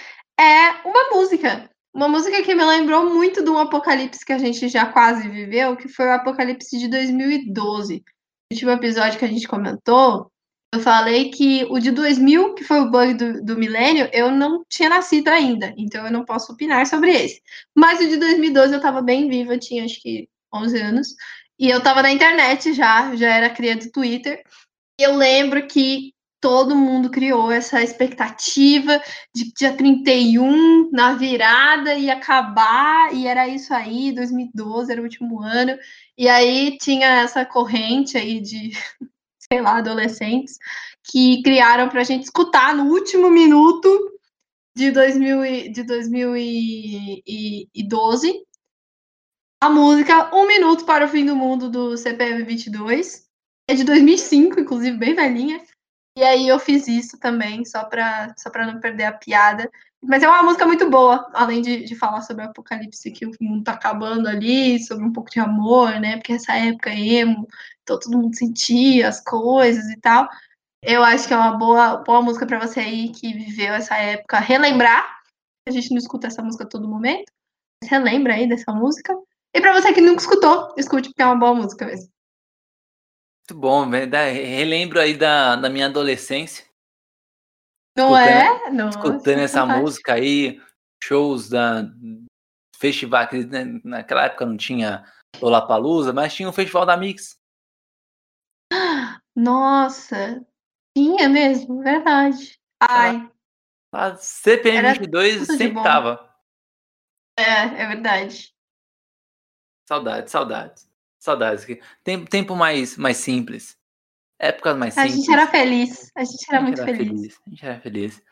é 0.40 0.70
uma 0.88 1.10
música. 1.10 1.70
Uma 1.94 2.08
música 2.08 2.42
que 2.42 2.54
me 2.54 2.64
lembrou 2.64 3.08
muito 3.08 3.44
de 3.44 3.50
um 3.50 3.58
apocalipse 3.58 4.24
que 4.24 4.32
a 4.32 4.38
gente 4.38 4.68
já 4.68 4.86
quase 4.86 5.28
viveu, 5.28 5.76
que 5.76 5.86
foi 5.86 6.06
o 6.06 6.12
apocalipse 6.12 6.78
de 6.78 6.88
2012. 6.88 7.96
O 7.96 8.54
último 8.54 8.70
episódio 8.70 9.18
que 9.18 9.24
a 9.24 9.28
gente 9.28 9.46
comentou, 9.46 10.32
eu 10.74 10.80
falei 10.80 11.30
que 11.30 11.64
o 11.70 11.78
de 11.78 11.90
2000, 11.90 12.54
que 12.54 12.64
foi 12.64 12.80
o 12.80 12.90
bug 12.90 13.14
do, 13.14 13.44
do 13.44 13.56
milênio, 13.56 14.08
eu 14.12 14.30
não 14.30 14.64
tinha 14.68 14.88
nascido 14.88 15.28
ainda, 15.28 15.72
então 15.76 16.04
eu 16.04 16.12
não 16.12 16.24
posso 16.24 16.52
opinar 16.52 16.86
sobre 16.86 17.10
esse. 17.12 17.40
Mas 17.74 18.00
o 18.00 18.08
de 18.08 18.16
2012 18.16 18.72
eu 18.72 18.78
estava 18.78 19.00
bem 19.00 19.28
viva, 19.28 19.58
tinha 19.58 19.84
acho 19.84 20.00
que 20.02 20.28
11 20.52 20.80
anos, 20.80 21.08
e 21.58 21.70
eu 21.70 21.78
estava 21.78 22.02
na 22.02 22.12
internet 22.12 22.72
já, 22.72 23.14
já 23.16 23.30
era 23.30 23.50
criança 23.50 23.86
do 23.86 23.92
Twitter. 23.92 24.42
E 25.00 25.04
eu 25.04 25.16
lembro 25.16 25.66
que 25.66 26.12
todo 26.40 26.76
mundo 26.76 27.10
criou 27.10 27.50
essa 27.50 27.82
expectativa 27.82 29.00
de 29.34 29.52
dia 29.54 29.76
31, 29.76 30.90
na 30.90 31.14
virada, 31.14 31.94
ia 31.94 32.14
acabar, 32.14 33.14
e 33.14 33.26
era 33.26 33.48
isso 33.48 33.72
aí, 33.72 34.12
2012 34.12 34.92
era 34.92 35.00
o 35.00 35.04
último 35.04 35.40
ano. 35.40 35.78
E 36.18 36.28
aí 36.28 36.76
tinha 36.78 37.22
essa 37.22 37.46
corrente 37.46 38.18
aí 38.18 38.40
de 38.40 38.72
sei 39.54 39.62
lá, 39.62 39.78
adolescentes, 39.78 40.58
que 41.04 41.40
criaram 41.42 41.88
para 41.88 42.00
a 42.00 42.04
gente 42.04 42.24
escutar 42.24 42.74
no 42.74 42.90
último 42.90 43.30
minuto 43.30 43.88
de, 44.76 44.90
2000 44.90 45.72
de 45.72 45.84
2012 45.84 48.44
a 49.60 49.70
música 49.70 50.34
Um 50.34 50.46
Minuto 50.46 50.84
para 50.84 51.06
o 51.06 51.08
Fim 51.08 51.24
do 51.24 51.36
Mundo 51.36 51.70
do 51.70 51.96
CPM 51.96 52.42
22. 52.42 53.24
É 53.70 53.74
de 53.74 53.84
2005, 53.84 54.60
inclusive, 54.60 54.96
bem 54.96 55.14
velhinha. 55.14 55.62
E 56.18 56.22
aí 56.22 56.48
eu 56.48 56.58
fiz 56.58 56.86
isso 56.86 57.18
também, 57.18 57.64
só 57.64 57.84
para 57.84 58.34
só 58.36 58.50
não 58.50 58.80
perder 58.80 59.04
a 59.04 59.12
piada. 59.12 59.70
Mas 60.06 60.22
é 60.22 60.28
uma 60.28 60.42
música 60.42 60.66
muito 60.66 60.88
boa, 60.90 61.30
além 61.32 61.62
de, 61.62 61.84
de 61.84 61.94
falar 61.94 62.20
sobre 62.20 62.44
o 62.44 62.48
apocalipse 62.48 63.10
que 63.10 63.26
o 63.26 63.32
mundo 63.40 63.64
tá 63.64 63.72
acabando 63.72 64.28
ali, 64.28 64.78
sobre 64.84 65.04
um 65.04 65.12
pouco 65.12 65.30
de 65.30 65.40
amor, 65.40 65.98
né? 65.98 66.16
Porque 66.16 66.34
essa 66.34 66.54
época 66.54 66.90
é 66.90 66.98
emo, 66.98 67.48
então 67.82 67.98
todo 67.98 68.18
mundo 68.18 68.36
sentia 68.36 69.08
as 69.08 69.22
coisas 69.22 69.84
e 69.90 69.98
tal. 70.00 70.28
Eu 70.82 71.02
acho 71.02 71.26
que 71.26 71.32
é 71.32 71.36
uma 71.36 71.56
boa, 71.56 71.96
boa 71.98 72.20
música 72.20 72.46
para 72.46 72.58
você 72.58 72.80
aí 72.80 73.08
que 73.12 73.32
viveu 73.32 73.72
essa 73.72 73.96
época 73.96 74.38
relembrar. 74.38 75.22
A 75.66 75.70
gente 75.70 75.90
não 75.90 75.98
escuta 75.98 76.26
essa 76.26 76.42
música 76.42 76.64
a 76.64 76.68
todo 76.68 76.86
momento. 76.86 77.32
Mas 77.82 77.90
relembra 77.90 78.34
aí 78.34 78.46
dessa 78.46 78.70
música. 78.72 79.16
E 79.54 79.60
para 79.60 79.72
você 79.72 79.92
que 79.94 80.02
nunca 80.02 80.20
escutou, 80.20 80.74
escute 80.76 81.08
porque 81.08 81.22
é 81.22 81.26
uma 81.26 81.38
boa 81.38 81.54
música 81.54 81.86
mesmo. 81.86 82.12
Muito 83.48 83.60
bom, 83.60 83.88
relembro 83.88 85.00
aí 85.00 85.16
da, 85.16 85.56
da 85.56 85.70
minha 85.70 85.86
adolescência. 85.86 86.64
Não 87.96 88.16
é? 88.16 88.70
Nossa, 88.70 88.98
escutando 88.98 89.38
essa 89.38 89.64
música 89.64 90.14
aí, 90.14 90.60
shows 91.02 91.48
da 91.48 91.84
festival, 92.76 93.28
que 93.28 93.44
né, 93.44 93.80
naquela 93.84 94.24
época 94.24 94.44
não 94.44 94.56
tinha 94.56 95.04
Lollapalooza, 95.40 96.12
mas 96.12 96.34
tinha 96.34 96.48
o 96.48 96.52
Festival 96.52 96.84
da 96.84 96.96
Mix. 96.96 97.38
Nossa, 99.34 100.44
tinha 100.96 101.28
mesmo, 101.28 101.82
verdade. 101.82 102.58
Ai. 102.80 103.30
A 103.92 104.16
CPM 104.16 104.92
22 104.92 105.46
sempre 105.46 105.82
tava. 105.82 106.34
É, 107.38 107.82
é 107.82 107.86
verdade. 107.86 108.52
Saudades, 109.88 110.32
saudades. 110.32 110.90
Saudades. 111.20 111.66
Tempo, 112.02 112.28
tempo 112.28 112.56
mais, 112.56 112.96
mais 112.96 113.18
simples. 113.18 113.78
Épocas 114.38 114.76
mais 114.76 114.94
simples. 114.94 115.12
A 115.12 115.16
gente 115.16 115.32
era 115.32 115.46
feliz. 115.46 116.12
A 116.16 116.24
gente 116.24 116.46
era 116.48 116.58
a 116.58 116.60
gente 116.60 116.68
muito 116.68 116.82
era 116.82 116.96
feliz. 116.96 117.08
feliz. 117.08 117.40
A 117.46 117.50
gente 117.50 117.66
era 117.66 117.80
feliz. 117.80 118.22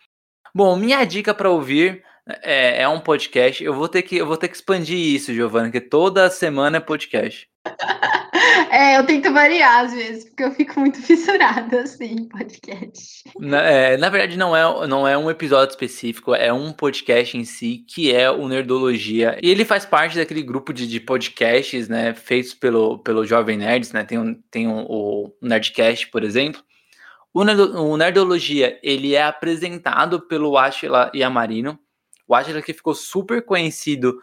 Bom, 0.54 0.76
minha 0.76 1.04
dica 1.04 1.32
para 1.32 1.50
ouvir 1.50 2.04
é, 2.42 2.82
é, 2.82 2.88
um 2.88 3.00
podcast. 3.00 3.62
Eu 3.62 3.74
vou 3.74 3.88
ter 3.88 4.02
que, 4.02 4.16
eu 4.16 4.26
vou 4.26 4.36
ter 4.36 4.48
que 4.48 4.56
expandir 4.56 4.96
isso, 4.96 5.32
Giovana, 5.32 5.70
que 5.70 5.80
toda 5.80 6.30
semana 6.30 6.76
é 6.76 6.80
podcast. 6.80 7.48
É, 8.72 8.96
eu 8.96 9.04
tento 9.04 9.30
variar 9.30 9.84
às 9.84 9.92
vezes, 9.92 10.24
porque 10.24 10.44
eu 10.44 10.50
fico 10.50 10.80
muito 10.80 10.96
fissurada, 11.02 11.82
assim, 11.82 12.06
em 12.06 12.24
podcast. 12.24 13.22
Na, 13.38 13.60
é, 13.60 13.98
na 13.98 14.08
verdade, 14.08 14.38
não 14.38 14.56
é, 14.56 14.86
não 14.86 15.06
é 15.06 15.16
um 15.18 15.30
episódio 15.30 15.72
específico, 15.72 16.34
é 16.34 16.50
um 16.50 16.72
podcast 16.72 17.36
em 17.36 17.44
si, 17.44 17.84
que 17.86 18.10
é 18.14 18.30
o 18.30 18.48
Nerdologia. 18.48 19.38
E 19.42 19.50
ele 19.50 19.66
faz 19.66 19.84
parte 19.84 20.16
daquele 20.16 20.42
grupo 20.42 20.72
de, 20.72 20.88
de 20.88 20.98
podcasts, 20.98 21.86
né, 21.86 22.14
feitos 22.14 22.54
pelo, 22.54 22.98
pelo 23.00 23.26
Jovem 23.26 23.58
Nerds, 23.58 23.92
né, 23.92 24.04
tem, 24.04 24.18
um, 24.18 24.34
tem 24.50 24.66
um, 24.66 24.86
o 24.88 25.30
Nerdcast, 25.42 26.08
por 26.08 26.24
exemplo. 26.24 26.62
O, 27.34 27.42
o 27.42 27.96
Nerdologia, 27.98 28.80
ele 28.82 29.14
é 29.14 29.22
apresentado 29.22 30.18
pelo 30.18 30.56
Ashila 30.56 31.12
Yamarino. 31.14 31.78
O 32.26 32.34
Ashila 32.34 32.62
que 32.62 32.72
ficou 32.72 32.94
super 32.94 33.44
conhecido, 33.44 34.18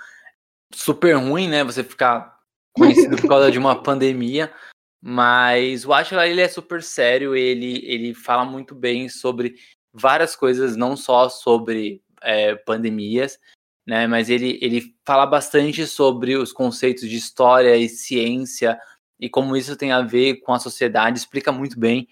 super 0.74 1.13
ruim, 1.18 1.48
né, 1.48 1.63
você 1.63 1.84
ficar 1.84 2.38
conhecido 2.73 3.17
por 3.17 3.27
causa 3.27 3.51
de 3.51 3.57
uma 3.57 3.81
pandemia, 3.81 4.53
mas 5.01 5.85
o 5.85 5.93
Atila 5.93 6.27
ele 6.27 6.41
é 6.41 6.47
super 6.47 6.83
sério, 6.83 7.35
ele, 7.35 7.83
ele 7.85 8.13
fala 8.13 8.43
muito 8.43 8.75
bem 8.75 9.07
sobre 9.09 9.55
várias 9.93 10.35
coisas, 10.35 10.75
não 10.75 10.95
só 10.95 11.29
sobre 11.29 12.01
é, 12.21 12.55
pandemias, 12.55 13.39
né? 13.88 14.07
Mas 14.07 14.29
ele, 14.29 14.59
ele 14.61 14.93
fala 15.05 15.25
bastante 15.25 15.88
sobre 15.88 16.35
os 16.35 16.51
conceitos 16.51 17.09
de 17.09 17.15
história 17.15 17.75
e 17.75 17.89
ciência 17.89 18.79
e 19.19 19.29
como 19.29 19.57
isso 19.57 19.75
tem 19.75 19.91
a 19.91 20.01
ver 20.01 20.41
com 20.41 20.53
a 20.53 20.59
sociedade, 20.59 21.17
explica 21.17 21.51
muito 21.51 21.79
bem. 21.79 22.07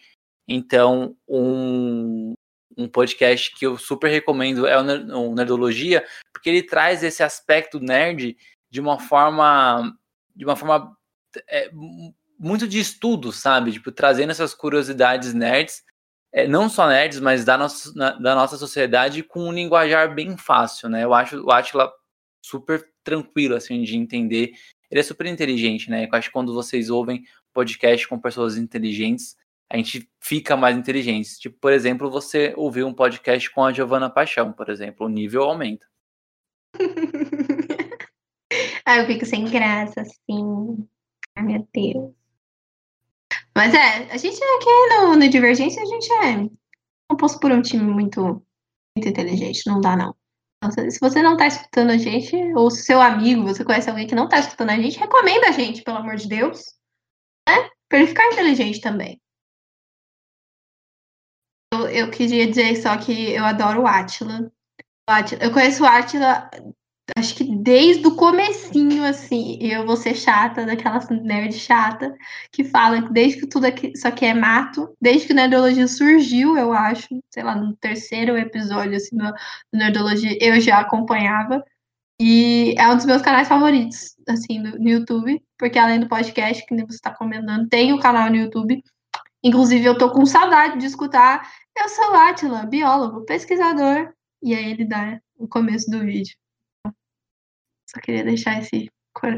Então, 0.47 1.15
um, 1.27 2.33
um 2.77 2.87
podcast 2.87 3.53
que 3.55 3.65
eu 3.65 3.77
super 3.77 4.09
recomendo 4.09 4.65
é 4.65 4.77
o 4.77 5.35
Nerdologia, 5.35 6.05
porque 6.33 6.49
ele 6.49 6.63
traz 6.63 7.03
esse 7.03 7.23
aspecto 7.23 7.79
nerd 7.79 8.37
de 8.69 8.81
uma 8.81 8.99
forma 8.99 9.95
de 10.37 10.45
uma 10.45 10.55
forma 10.55 10.95
é, 11.49 11.69
muito 12.39 12.67
de 12.67 12.79
estudo, 12.79 13.31
sabe? 13.31 13.71
Tipo, 13.73 13.91
trazendo 13.91 14.31
essas 14.31 14.53
curiosidades 14.53 15.33
nerds, 15.33 15.83
é, 16.31 16.47
não 16.47 16.69
só 16.69 16.87
nerds, 16.87 17.19
mas 17.19 17.43
da 17.43 17.57
nossa, 17.57 17.91
na, 17.95 18.11
da 18.11 18.35
nossa 18.35 18.57
sociedade 18.57 19.23
com 19.23 19.49
um 19.49 19.51
linguajar 19.51 20.13
bem 20.13 20.37
fácil, 20.37 20.89
né? 20.89 21.03
Eu 21.03 21.13
acho 21.13 21.43
o 21.43 21.51
Atila 21.51 21.91
super 22.41 22.87
tranquilo, 23.03 23.55
assim, 23.55 23.81
de 23.81 23.97
entender. 23.97 24.51
Ele 24.91 24.99
é 24.99 25.03
super 25.03 25.25
inteligente, 25.25 25.89
né? 25.89 26.05
Eu 26.05 26.09
acho 26.13 26.29
que 26.29 26.33
quando 26.33 26.53
vocês 26.53 26.89
ouvem 26.89 27.23
podcast 27.53 28.07
com 28.07 28.19
pessoas 28.19 28.57
inteligentes, 28.57 29.35
a 29.69 29.77
gente 29.77 30.07
fica 30.21 30.55
mais 30.55 30.77
inteligente. 30.77 31.39
Tipo, 31.39 31.57
por 31.59 31.73
exemplo, 31.73 32.09
você 32.09 32.53
ouvir 32.55 32.83
um 32.83 32.93
podcast 32.93 33.49
com 33.51 33.65
a 33.65 33.73
Giovana 33.73 34.09
Paixão, 34.09 34.53
por 34.53 34.69
exemplo, 34.69 35.07
o 35.07 35.09
nível 35.09 35.43
aumenta. 35.43 35.87
Aí 38.87 38.99
eu 38.99 39.05
fico 39.05 39.25
sem 39.25 39.43
graça, 39.43 39.99
assim. 39.99 40.87
Ai, 41.35 41.43
meu 41.43 41.67
Deus. 41.73 42.15
Mas 43.53 43.73
é, 43.73 44.09
a 44.09 44.15
gente 44.15 44.41
aqui 44.41 44.95
no, 44.95 45.15
no 45.17 45.29
Divergência, 45.29 45.81
a 45.81 45.85
gente 45.85 46.09
é 46.13 46.49
composto 47.11 47.37
por 47.37 47.51
um 47.51 47.61
time 47.61 47.83
muito, 47.83 48.41
muito 48.95 49.09
inteligente, 49.09 49.67
não 49.67 49.81
dá 49.81 49.97
não. 49.97 50.15
Então, 50.63 50.89
se 50.89 50.99
você 51.01 51.21
não 51.21 51.35
tá 51.35 51.47
escutando 51.47 51.89
a 51.89 51.97
gente, 51.97 52.33
ou 52.55 52.71
seu 52.71 53.01
amigo, 53.01 53.43
você 53.43 53.65
conhece 53.65 53.89
alguém 53.89 54.07
que 54.07 54.15
não 54.15 54.29
tá 54.29 54.39
escutando 54.39 54.69
a 54.69 54.77
gente, 54.77 54.97
recomenda 54.97 55.49
a 55.49 55.51
gente, 55.51 55.83
pelo 55.83 55.97
amor 55.97 56.15
de 56.15 56.29
Deus. 56.29 56.73
Né? 57.47 57.69
Pra 57.89 57.99
ele 57.99 58.07
ficar 58.07 58.25
inteligente 58.27 58.79
também. 58.79 59.21
Eu, 61.73 61.89
eu 61.89 62.09
queria 62.09 62.47
dizer 62.47 62.77
só 62.77 62.97
que 62.97 63.33
eu 63.33 63.43
adoro 63.43 63.81
o 63.81 63.87
Atila. 63.87 64.49
Eu 65.41 65.51
conheço 65.51 65.83
o 65.83 65.85
Atila 65.85 66.49
acho 67.15 67.35
que 67.35 67.43
desde 67.67 68.07
o 68.07 68.15
comecinho, 68.15 69.03
assim, 69.03 69.57
eu 69.59 69.85
vou 69.85 69.97
ser 69.97 70.15
chata, 70.15 70.65
daquela 70.65 71.05
nerd 71.21 71.53
chata, 71.53 72.15
que 72.49 72.63
fala 72.63 73.01
que 73.01 73.11
desde 73.11 73.41
que 73.41 73.47
tudo 73.47 73.65
aqui, 73.65 73.91
isso 73.93 74.07
aqui 74.07 74.25
é 74.25 74.33
mato, 74.33 74.95
desde 75.01 75.27
que 75.27 75.33
Nerdologia 75.33 75.85
surgiu, 75.85 76.57
eu 76.57 76.71
acho, 76.71 77.09
sei 77.29 77.43
lá, 77.43 77.57
no 77.57 77.75
terceiro 77.75 78.37
episódio, 78.37 78.95
assim, 78.95 79.17
do, 79.17 79.25
do 79.25 79.33
Nerdologia, 79.73 80.37
eu 80.39 80.61
já 80.61 80.79
acompanhava, 80.79 81.61
e 82.17 82.73
é 82.77 82.87
um 82.87 82.95
dos 82.95 83.05
meus 83.05 83.21
canais 83.21 83.49
favoritos, 83.49 84.15
assim, 84.29 84.59
no 84.59 84.87
YouTube, 84.87 85.43
porque 85.57 85.77
além 85.77 85.99
do 85.99 86.07
podcast, 86.07 86.65
que 86.65 86.73
você 86.73 86.95
está 86.95 87.13
comentando, 87.13 87.67
tem 87.67 87.91
o 87.91 87.99
canal 87.99 88.29
no 88.29 88.37
YouTube, 88.37 88.81
inclusive 89.43 89.83
eu 89.83 89.97
tô 89.97 90.09
com 90.09 90.25
saudade 90.25 90.79
de 90.79 90.85
escutar, 90.85 91.45
eu 91.77 91.89
sou 91.89 92.15
Atila, 92.15 92.65
biólogo, 92.65 93.25
pesquisador, 93.25 94.13
e 94.41 94.55
aí 94.55 94.71
ele 94.71 94.85
dá 94.85 95.19
o 95.37 95.49
começo 95.49 95.91
do 95.91 95.99
vídeo. 95.99 96.33
Só 97.89 98.01
queria 98.01 98.23
deixar 98.23 98.59
esse 98.59 98.91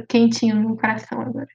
quentinho 0.08 0.56
no 0.56 0.75
coração 0.75 1.22
agora. 1.22 1.48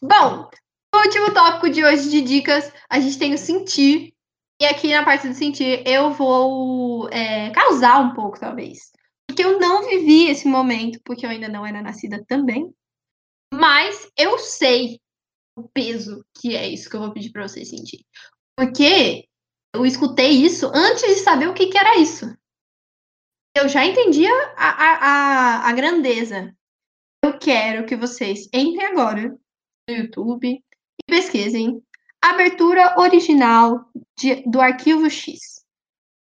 Bom, 0.00 0.48
o 0.94 0.98
último 0.98 1.34
tópico 1.34 1.68
de 1.68 1.84
hoje 1.84 2.08
de 2.08 2.20
dicas, 2.22 2.72
a 2.88 3.00
gente 3.00 3.18
tem 3.18 3.34
o 3.34 3.38
sentir. 3.38 4.14
E 4.60 4.64
aqui 4.64 4.92
na 4.92 5.04
parte 5.04 5.28
do 5.28 5.34
sentir, 5.34 5.82
eu 5.86 6.12
vou 6.12 7.08
é, 7.08 7.50
causar 7.50 8.00
um 8.00 8.14
pouco, 8.14 8.38
talvez. 8.38 8.92
Porque 9.26 9.42
eu 9.42 9.58
não 9.58 9.88
vivi 9.88 10.28
esse 10.28 10.46
momento, 10.46 11.00
porque 11.04 11.26
eu 11.26 11.30
ainda 11.30 11.48
não 11.48 11.66
era 11.66 11.82
nascida 11.82 12.24
também. 12.28 12.72
Mas 13.52 14.08
eu 14.16 14.38
sei 14.38 15.00
o 15.56 15.68
peso 15.68 16.24
que 16.40 16.54
é 16.56 16.68
isso 16.68 16.88
que 16.88 16.96
eu 16.96 17.00
vou 17.00 17.12
pedir 17.12 17.32
para 17.32 17.48
vocês 17.48 17.68
sentir. 17.68 18.06
Porque 18.56 19.26
eu 19.74 19.84
escutei 19.84 20.30
isso 20.30 20.70
antes 20.72 21.02
de 21.02 21.16
saber 21.16 21.48
o 21.48 21.54
que, 21.54 21.66
que 21.66 21.78
era 21.78 21.98
isso 21.98 22.32
eu 23.54 23.68
já 23.68 23.84
entendi 23.84 24.26
a, 24.26 24.34
a, 24.56 25.68
a, 25.68 25.72
grandeza. 25.72 26.54
Eu 27.24 27.38
quero 27.38 27.86
que 27.86 27.96
vocês 27.96 28.48
entrem 28.52 28.86
agora 28.86 29.36
no 29.88 29.94
YouTube 29.94 30.48
e 30.48 30.62
pesquisem 31.06 31.82
abertura 32.20 32.98
original 32.98 33.84
de, 34.18 34.42
do 34.48 34.60
arquivo 34.60 35.08
X. 35.10 35.62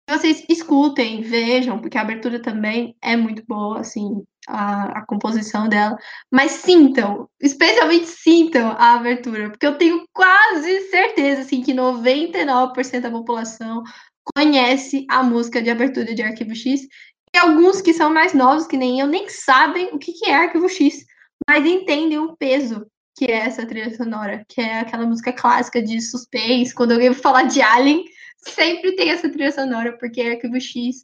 Vocês 0.09 0.43
escutem, 0.49 1.21
vejam, 1.21 1.79
porque 1.79 1.97
a 1.97 2.01
abertura 2.01 2.41
também 2.41 2.95
é 2.99 3.15
muito 3.15 3.43
boa, 3.45 3.81
assim, 3.81 4.23
a, 4.47 4.99
a 4.99 5.05
composição 5.05 5.69
dela. 5.69 5.95
Mas 6.31 6.51
sintam, 6.53 7.29
especialmente 7.39 8.07
sintam 8.07 8.71
a 8.71 8.95
abertura, 8.95 9.51
porque 9.51 9.67
eu 9.67 9.77
tenho 9.77 10.03
quase 10.11 10.89
certeza, 10.89 11.41
assim, 11.41 11.61
que 11.61 11.73
99% 11.73 13.01
da 13.01 13.11
população 13.11 13.83
conhece 14.35 15.05
a 15.09 15.23
música 15.23 15.61
de 15.61 15.69
abertura 15.69 16.13
de 16.13 16.21
Arquivo 16.21 16.55
X 16.55 16.87
alguns 17.37 17.81
que 17.81 17.93
são 17.93 18.13
mais 18.13 18.33
novos, 18.33 18.65
que 18.65 18.77
nem 18.77 18.99
eu, 18.99 19.07
nem 19.07 19.29
sabem 19.29 19.89
o 19.93 19.99
que, 19.99 20.13
é 20.25 20.33
Arquivo 20.33 20.67
X, 20.67 21.05
mas 21.47 21.65
entendem 21.65 22.17
o 22.17 22.35
peso 22.35 22.85
que 23.17 23.25
é 23.25 23.39
essa 23.39 23.65
trilha 23.65 23.93
sonora, 23.95 24.45
que 24.47 24.61
é 24.61 24.79
aquela 24.79 25.05
música 25.05 25.33
clássica 25.33 25.81
de 25.81 25.99
suspense. 26.01 26.73
Quando 26.73 26.93
alguém 26.93 27.13
falar 27.13 27.43
de 27.43 27.61
Alien, 27.61 28.05
sempre 28.37 28.95
tem 28.95 29.09
essa 29.09 29.29
trilha 29.29 29.51
sonora, 29.51 29.97
porque 29.97 30.21
Arquivo 30.21 30.59
X 30.59 31.03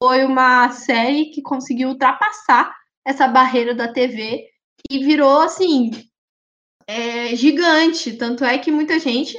foi 0.00 0.24
uma 0.24 0.70
série 0.70 1.30
que 1.30 1.42
conseguiu 1.42 1.88
ultrapassar 1.88 2.72
essa 3.04 3.26
barreira 3.26 3.74
da 3.74 3.92
TV 3.92 4.48
e 4.88 5.04
virou 5.04 5.40
assim 5.40 5.90
é, 6.86 7.34
gigante. 7.34 8.12
Tanto 8.12 8.44
é 8.44 8.56
que 8.58 8.70
muita 8.70 9.00
gente 9.00 9.36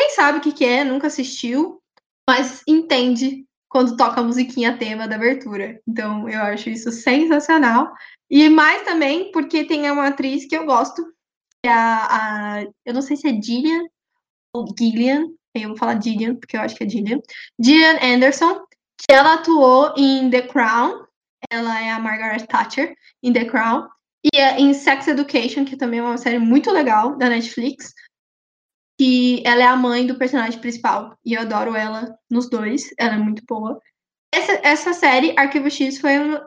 nem 0.00 0.10
sabe 0.10 0.38
o 0.38 0.40
que, 0.40 0.52
que 0.52 0.64
é, 0.64 0.82
nunca 0.82 1.08
assistiu, 1.08 1.82
mas 2.26 2.62
entende 2.66 3.44
quando 3.70 3.96
toca 3.96 4.20
a 4.20 4.24
musiquinha 4.24 4.76
tema 4.76 5.08
da 5.08 5.14
abertura. 5.14 5.80
Então 5.88 6.28
eu 6.28 6.42
acho 6.42 6.68
isso 6.68 6.90
sensacional. 6.90 7.90
E 8.28 8.50
mais 8.50 8.82
também 8.82 9.30
porque 9.32 9.64
tem 9.64 9.90
uma 9.90 10.08
atriz 10.08 10.46
que 10.46 10.56
eu 10.56 10.66
gosto, 10.66 11.02
que 11.62 11.68
é 11.68 11.72
a, 11.72 12.06
a 12.58 12.62
eu 12.84 12.92
não 12.92 13.00
sei 13.00 13.16
se 13.16 13.28
é 13.28 13.40
Gillian 13.40 13.86
ou 14.52 14.66
Gillian, 14.76 15.26
eu 15.54 15.68
vou 15.68 15.78
falar 15.78 16.02
Gillian, 16.02 16.34
porque 16.34 16.56
eu 16.56 16.60
acho 16.60 16.74
que 16.74 16.84
é 16.84 16.88
Gillian. 16.88 17.20
Gillian 17.58 17.98
Anderson, 18.02 18.60
que 18.98 19.12
ela 19.14 19.34
atuou 19.34 19.94
em 19.96 20.28
The 20.28 20.42
Crown, 20.42 21.04
ela 21.48 21.80
é 21.80 21.90
a 21.90 21.98
Margaret 21.98 22.46
Thatcher 22.46 22.94
em 23.22 23.32
The 23.32 23.44
Crown, 23.44 23.88
e 24.24 24.36
é 24.36 24.60
em 24.60 24.74
Sex 24.74 25.06
Education, 25.08 25.64
que 25.64 25.76
também 25.76 26.00
é 26.00 26.02
uma 26.02 26.18
série 26.18 26.38
muito 26.38 26.70
legal 26.70 27.16
da 27.16 27.28
Netflix, 27.28 27.94
que 29.00 29.42
ela 29.46 29.62
é 29.62 29.66
a 29.66 29.76
mãe 29.76 30.06
do 30.06 30.18
personagem 30.18 30.60
principal, 30.60 31.16
e 31.24 31.32
eu 31.32 31.40
adoro 31.40 31.74
ela 31.74 32.14
nos 32.30 32.50
dois, 32.50 32.90
ela 32.98 33.14
é 33.14 33.16
muito 33.16 33.42
boa. 33.48 33.80
Essa, 34.30 34.60
essa 34.62 34.92
série, 34.92 35.32
Arquivo 35.38 35.70
X, 35.70 35.98
foi, 35.98 36.18
foi 36.18 36.40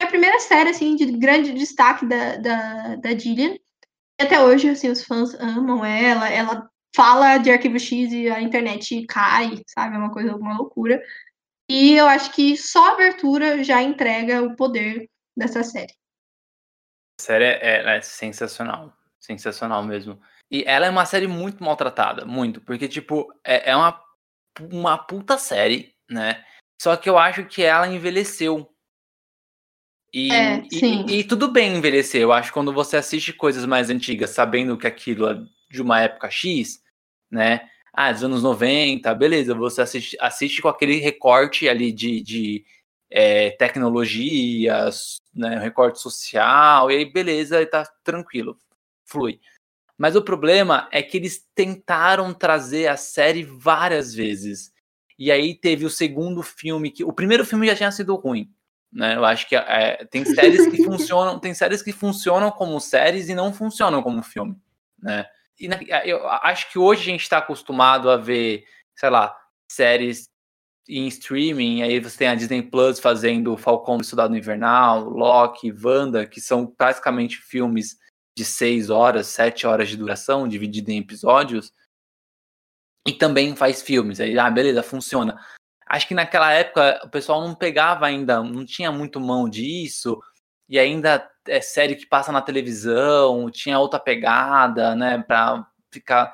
a 0.00 0.06
primeira 0.06 0.40
série, 0.40 0.70
assim, 0.70 0.96
de 0.96 1.04
grande 1.18 1.52
destaque 1.52 2.06
da, 2.06 2.36
da, 2.36 2.96
da 2.96 3.10
Gillian, 3.14 3.54
e 4.18 4.24
até 4.24 4.42
hoje, 4.42 4.70
assim, 4.70 4.88
os 4.88 5.04
fãs 5.04 5.34
amam 5.34 5.84
ela, 5.84 6.30
ela 6.30 6.70
fala 6.96 7.36
de 7.36 7.50
Arquivo 7.50 7.78
X 7.78 8.10
e 8.10 8.30
a 8.30 8.40
internet 8.40 9.04
cai, 9.04 9.60
sabe? 9.66 9.96
É 9.96 9.98
uma 9.98 10.10
coisa, 10.10 10.34
uma 10.34 10.56
loucura. 10.56 11.02
E 11.70 11.92
eu 11.92 12.06
acho 12.06 12.32
que 12.32 12.56
só 12.56 12.86
a 12.86 12.92
abertura 12.94 13.62
já 13.62 13.82
entrega 13.82 14.42
o 14.42 14.56
poder 14.56 15.10
dessa 15.36 15.62
série. 15.62 15.92
A 17.20 17.22
série 17.22 17.44
é, 17.44 17.98
é 17.98 18.00
sensacional. 18.00 18.96
Sensacional 19.20 19.84
mesmo. 19.84 20.18
E 20.50 20.64
ela 20.66 20.86
é 20.86 20.90
uma 20.90 21.04
série 21.04 21.26
muito 21.26 21.62
maltratada, 21.62 22.24
muito. 22.24 22.60
Porque, 22.60 22.88
tipo, 22.88 23.32
é, 23.44 23.70
é 23.70 23.76
uma, 23.76 24.00
uma 24.60 24.98
puta 24.98 25.36
série, 25.36 25.94
né? 26.08 26.44
Só 26.80 26.96
que 26.96 27.08
eu 27.08 27.18
acho 27.18 27.44
que 27.44 27.62
ela 27.62 27.86
envelheceu. 27.86 28.70
E, 30.12 30.32
é, 30.32 30.62
e, 30.72 31.18
e, 31.18 31.24
tudo 31.24 31.52
bem 31.52 31.76
envelhecer. 31.76 32.22
Eu 32.22 32.32
acho 32.32 32.48
que 32.48 32.54
quando 32.54 32.72
você 32.72 32.96
assiste 32.96 33.32
coisas 33.32 33.66
mais 33.66 33.90
antigas, 33.90 34.30
sabendo 34.30 34.78
que 34.78 34.86
aquilo 34.86 35.28
é 35.28 35.38
de 35.70 35.82
uma 35.82 36.00
época 36.00 36.30
X, 36.30 36.82
né? 37.30 37.68
Ah, 37.92 38.12
dos 38.12 38.24
anos 38.24 38.42
90, 38.42 39.12
beleza, 39.14 39.54
você 39.54 39.82
assiste, 39.82 40.16
assiste 40.20 40.62
com 40.62 40.68
aquele 40.68 40.98
recorte 40.98 41.68
ali 41.68 41.92
de, 41.92 42.22
de 42.22 42.64
é, 43.10 43.50
tecnologias, 43.50 45.16
né, 45.34 45.58
recorte 45.58 46.00
social, 46.00 46.90
e 46.90 46.96
aí 46.96 47.04
beleza, 47.04 47.64
tá 47.66 47.84
tranquilo, 48.04 48.56
flui. 49.04 49.40
Mas 49.98 50.14
o 50.14 50.22
problema 50.22 50.88
é 50.92 51.02
que 51.02 51.16
eles 51.16 51.44
tentaram 51.56 52.32
trazer 52.32 52.86
a 52.86 52.96
série 52.96 53.42
várias 53.42 54.14
vezes. 54.14 54.72
E 55.18 55.32
aí 55.32 55.56
teve 55.56 55.84
o 55.84 55.90
segundo 55.90 56.40
filme, 56.40 56.92
que 56.92 57.02
o 57.02 57.12
primeiro 57.12 57.44
filme 57.44 57.66
já 57.66 57.74
tinha 57.74 57.90
sido 57.90 58.14
ruim. 58.14 58.48
Né? 58.92 59.16
Eu 59.16 59.24
acho 59.24 59.48
que 59.48 59.56
é, 59.56 60.06
tem 60.08 60.24
séries 60.24 60.68
que 60.68 60.84
funcionam, 60.84 61.40
tem 61.40 61.52
séries 61.52 61.82
que 61.82 61.92
funcionam 61.92 62.52
como 62.52 62.80
séries 62.80 63.28
e 63.28 63.34
não 63.34 63.52
funcionam 63.52 64.00
como 64.00 64.22
filme. 64.22 64.56
Né? 65.02 65.26
e 65.60 65.68
eu 66.04 66.28
acho 66.28 66.70
que 66.70 66.78
hoje 66.78 67.02
a 67.02 67.04
gente 67.04 67.22
está 67.22 67.38
acostumado 67.38 68.08
a 68.08 68.16
ver, 68.16 68.64
sei 68.94 69.10
lá, 69.10 69.36
séries 69.68 70.28
em 70.88 71.06
streaming, 71.08 71.82
aí 71.82 71.98
você 72.00 72.16
tem 72.16 72.28
a 72.28 72.34
Disney 72.34 72.62
Plus 72.62 73.00
fazendo 73.00 73.56
Falcão 73.56 73.98
do 73.98 74.04
Soldado 74.04 74.36
Invernal, 74.36 75.04
Loki, 75.04 75.72
Wanda, 75.84 76.24
que 76.26 76.40
são 76.40 76.72
basicamente 76.78 77.36
filmes 77.38 77.96
de 78.38 78.44
seis 78.44 78.88
horas, 78.88 79.26
sete 79.26 79.66
horas 79.66 79.88
de 79.88 79.96
duração, 79.96 80.46
dividido 80.46 80.92
em 80.92 80.98
episódios, 80.98 81.72
e 83.04 83.12
também 83.12 83.56
faz 83.56 83.82
filmes. 83.82 84.20
Aí, 84.20 84.38
ah, 84.38 84.48
beleza, 84.48 84.80
funciona. 84.80 85.36
Acho 85.84 86.06
que 86.06 86.14
naquela 86.14 86.52
época 86.52 87.00
o 87.04 87.10
pessoal 87.10 87.40
não 87.40 87.52
pegava 87.52 88.06
ainda, 88.06 88.40
não 88.40 88.64
tinha 88.64 88.92
muito 88.92 89.18
mão 89.18 89.48
disso, 89.48 90.22
e 90.68 90.78
ainda 90.78 91.28
é 91.48 91.60
série 91.60 91.96
que 91.96 92.06
passa 92.06 92.30
na 92.30 92.40
televisão, 92.40 93.50
tinha 93.50 93.80
outra 93.80 93.98
pegada, 93.98 94.94
né, 94.94 95.20
para 95.20 95.66
ficar 95.92 96.32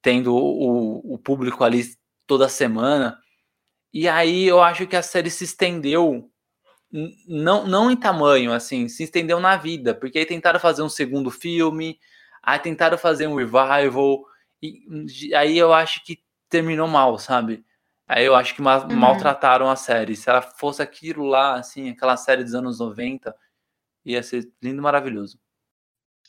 tendo 0.00 0.34
o, 0.34 1.14
o 1.14 1.18
público 1.18 1.62
ali 1.64 1.84
toda 2.26 2.48
semana. 2.48 3.18
E 3.92 4.08
aí 4.08 4.46
eu 4.46 4.62
acho 4.62 4.86
que 4.86 4.96
a 4.96 5.02
série 5.02 5.30
se 5.30 5.44
estendeu 5.44 6.30
não, 7.26 7.66
não 7.66 7.90
em 7.90 7.96
tamanho, 7.96 8.52
assim, 8.52 8.88
se 8.88 9.04
estendeu 9.04 9.40
na 9.40 9.56
vida, 9.56 9.94
porque 9.94 10.18
aí 10.18 10.26
tentaram 10.26 10.60
fazer 10.60 10.82
um 10.82 10.88
segundo 10.88 11.30
filme, 11.30 11.98
aí 12.42 12.58
tentaram 12.58 12.96
fazer 12.96 13.26
um 13.26 13.34
revival, 13.34 14.24
e 14.62 15.34
aí 15.34 15.58
eu 15.58 15.72
acho 15.72 16.04
que 16.04 16.22
terminou 16.48 16.88
mal, 16.88 17.18
sabe? 17.18 17.64
Aí 18.08 18.24
eu 18.24 18.34
acho 18.36 18.54
que 18.54 18.62
uhum. 18.62 18.96
maltrataram 18.96 19.68
a 19.68 19.74
série. 19.74 20.14
Se 20.14 20.30
ela 20.30 20.40
fosse 20.40 20.80
aquilo 20.80 21.24
lá, 21.24 21.56
assim, 21.56 21.90
aquela 21.90 22.16
série 22.16 22.44
dos 22.44 22.54
anos 22.54 22.78
90, 22.78 23.34
ia 24.04 24.22
ser 24.22 24.48
lindo 24.62 24.80
maravilhoso. 24.80 25.38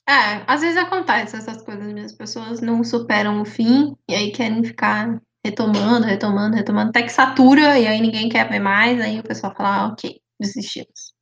É, 0.10 0.44
às 0.48 0.62
vezes 0.62 0.78
acontece 0.78 1.36
essas 1.36 1.62
coisas. 1.62 1.96
As 2.04 2.14
pessoas 2.14 2.62
não 2.62 2.84
superam 2.84 3.42
o 3.42 3.46
fim 3.46 3.96
e 4.10 4.16
aí 4.16 4.32
querem 4.32 4.64
ficar 4.64 5.22
retomando, 5.46 6.06
retomando, 6.06 6.56
retomando, 6.56 6.90
até 6.90 7.04
que 7.04 7.10
satura 7.10 7.78
e 7.80 7.88
aí 7.88 8.02
ninguém 8.02 8.28
quer 8.28 8.50
ver 8.50 8.60
mais, 8.60 9.00
aí 9.00 9.20
o 9.20 9.24
pessoal 9.24 9.54
fala, 9.56 9.76
ah, 9.76 9.88
ok, 9.88 10.20
desistimos. 10.40 11.14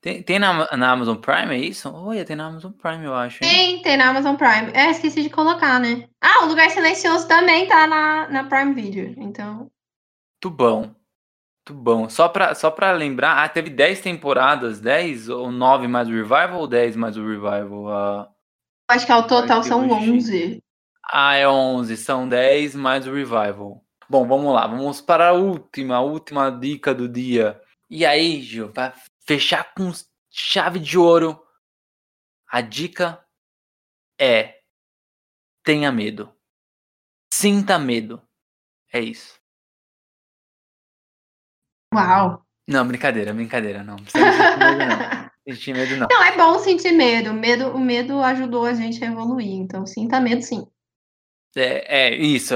Tem, 0.00 0.20
tem 0.20 0.38
na, 0.38 0.76
na, 0.76 0.90
Amazon 0.90 1.16
Prime, 1.16 1.54
é 1.54 1.58
isso? 1.58 1.88
Olha, 1.88 2.24
tem 2.24 2.34
na 2.34 2.46
Amazon 2.46 2.72
Prime, 2.72 3.04
eu 3.04 3.14
acho. 3.14 3.44
Hein? 3.44 3.50
Tem, 3.50 3.82
tem 3.82 3.96
na 3.96 4.08
Amazon 4.08 4.34
Prime. 4.34 4.72
É, 4.74 4.90
esqueci 4.90 5.22
de 5.22 5.30
colocar, 5.30 5.78
né? 5.78 6.08
Ah, 6.20 6.44
o 6.44 6.48
Lugar 6.48 6.68
Silencioso 6.70 7.28
também 7.28 7.68
tá 7.68 7.86
na, 7.86 8.28
na 8.28 8.44
Prime 8.44 8.74
Video, 8.74 9.14
então... 9.16 9.70
Muito 11.64 11.80
bom. 11.80 12.08
Só 12.08 12.28
pra, 12.28 12.54
só 12.56 12.68
pra 12.72 12.90
lembrar, 12.90 13.44
ah, 13.44 13.48
teve 13.48 13.70
10 13.70 14.00
temporadas, 14.00 14.80
10 14.80 15.28
ou 15.28 15.52
9 15.52 15.86
mais 15.86 16.08
o 16.08 16.10
Revival 16.10 16.58
ou 16.58 16.66
10 16.66 16.96
mais 16.96 17.16
o 17.16 17.24
Revival? 17.24 17.84
Uh, 17.84 18.28
Acho 18.88 19.06
que 19.06 19.12
ao 19.12 19.26
total 19.28 19.62
são 19.62 19.88
11. 19.88 20.60
Ah, 21.08 21.36
é 21.36 21.48
11, 21.48 21.96
são 21.96 22.28
10 22.28 22.74
mais 22.74 23.06
o 23.06 23.12
Revival. 23.12 23.84
Bom, 24.08 24.26
vamos 24.26 24.52
lá, 24.52 24.66
vamos 24.66 25.00
para 25.00 25.28
a 25.28 25.32
última, 25.32 25.96
a 25.96 26.00
última 26.00 26.50
dica 26.50 26.92
do 26.92 27.08
dia. 27.08 27.60
E 27.94 28.06
aí, 28.06 28.40
Gil, 28.40 28.72
para 28.72 28.94
fechar 29.26 29.74
com 29.74 29.92
chave 30.30 30.78
de 30.78 30.96
ouro, 30.96 31.38
a 32.50 32.62
dica 32.62 33.22
é: 34.18 34.62
tenha 35.62 35.92
medo. 35.92 36.34
Sinta 37.30 37.78
medo. 37.78 38.26
É 38.90 38.98
isso. 38.98 39.38
Uau! 41.94 42.42
Não, 42.66 42.88
brincadeira, 42.88 43.34
brincadeira, 43.34 43.84
não. 43.84 43.96
Não 43.96 44.06
sentir 44.06 44.58
medo, 44.58 44.86
não. 44.86 45.30
Sentir 45.46 45.74
medo, 45.74 45.96
não. 45.98 46.08
Não, 46.10 46.24
é 46.24 46.34
bom 46.34 46.58
sentir 46.60 46.92
medo. 46.92 47.34
medo. 47.34 47.76
O 47.76 47.78
medo 47.78 48.22
ajudou 48.22 48.64
a 48.64 48.72
gente 48.72 49.04
a 49.04 49.08
evoluir, 49.08 49.52
então 49.52 49.84
sinta 49.84 50.18
medo, 50.18 50.40
sim. 50.40 50.66
É, 51.54 52.06
é 52.06 52.14
isso. 52.14 52.54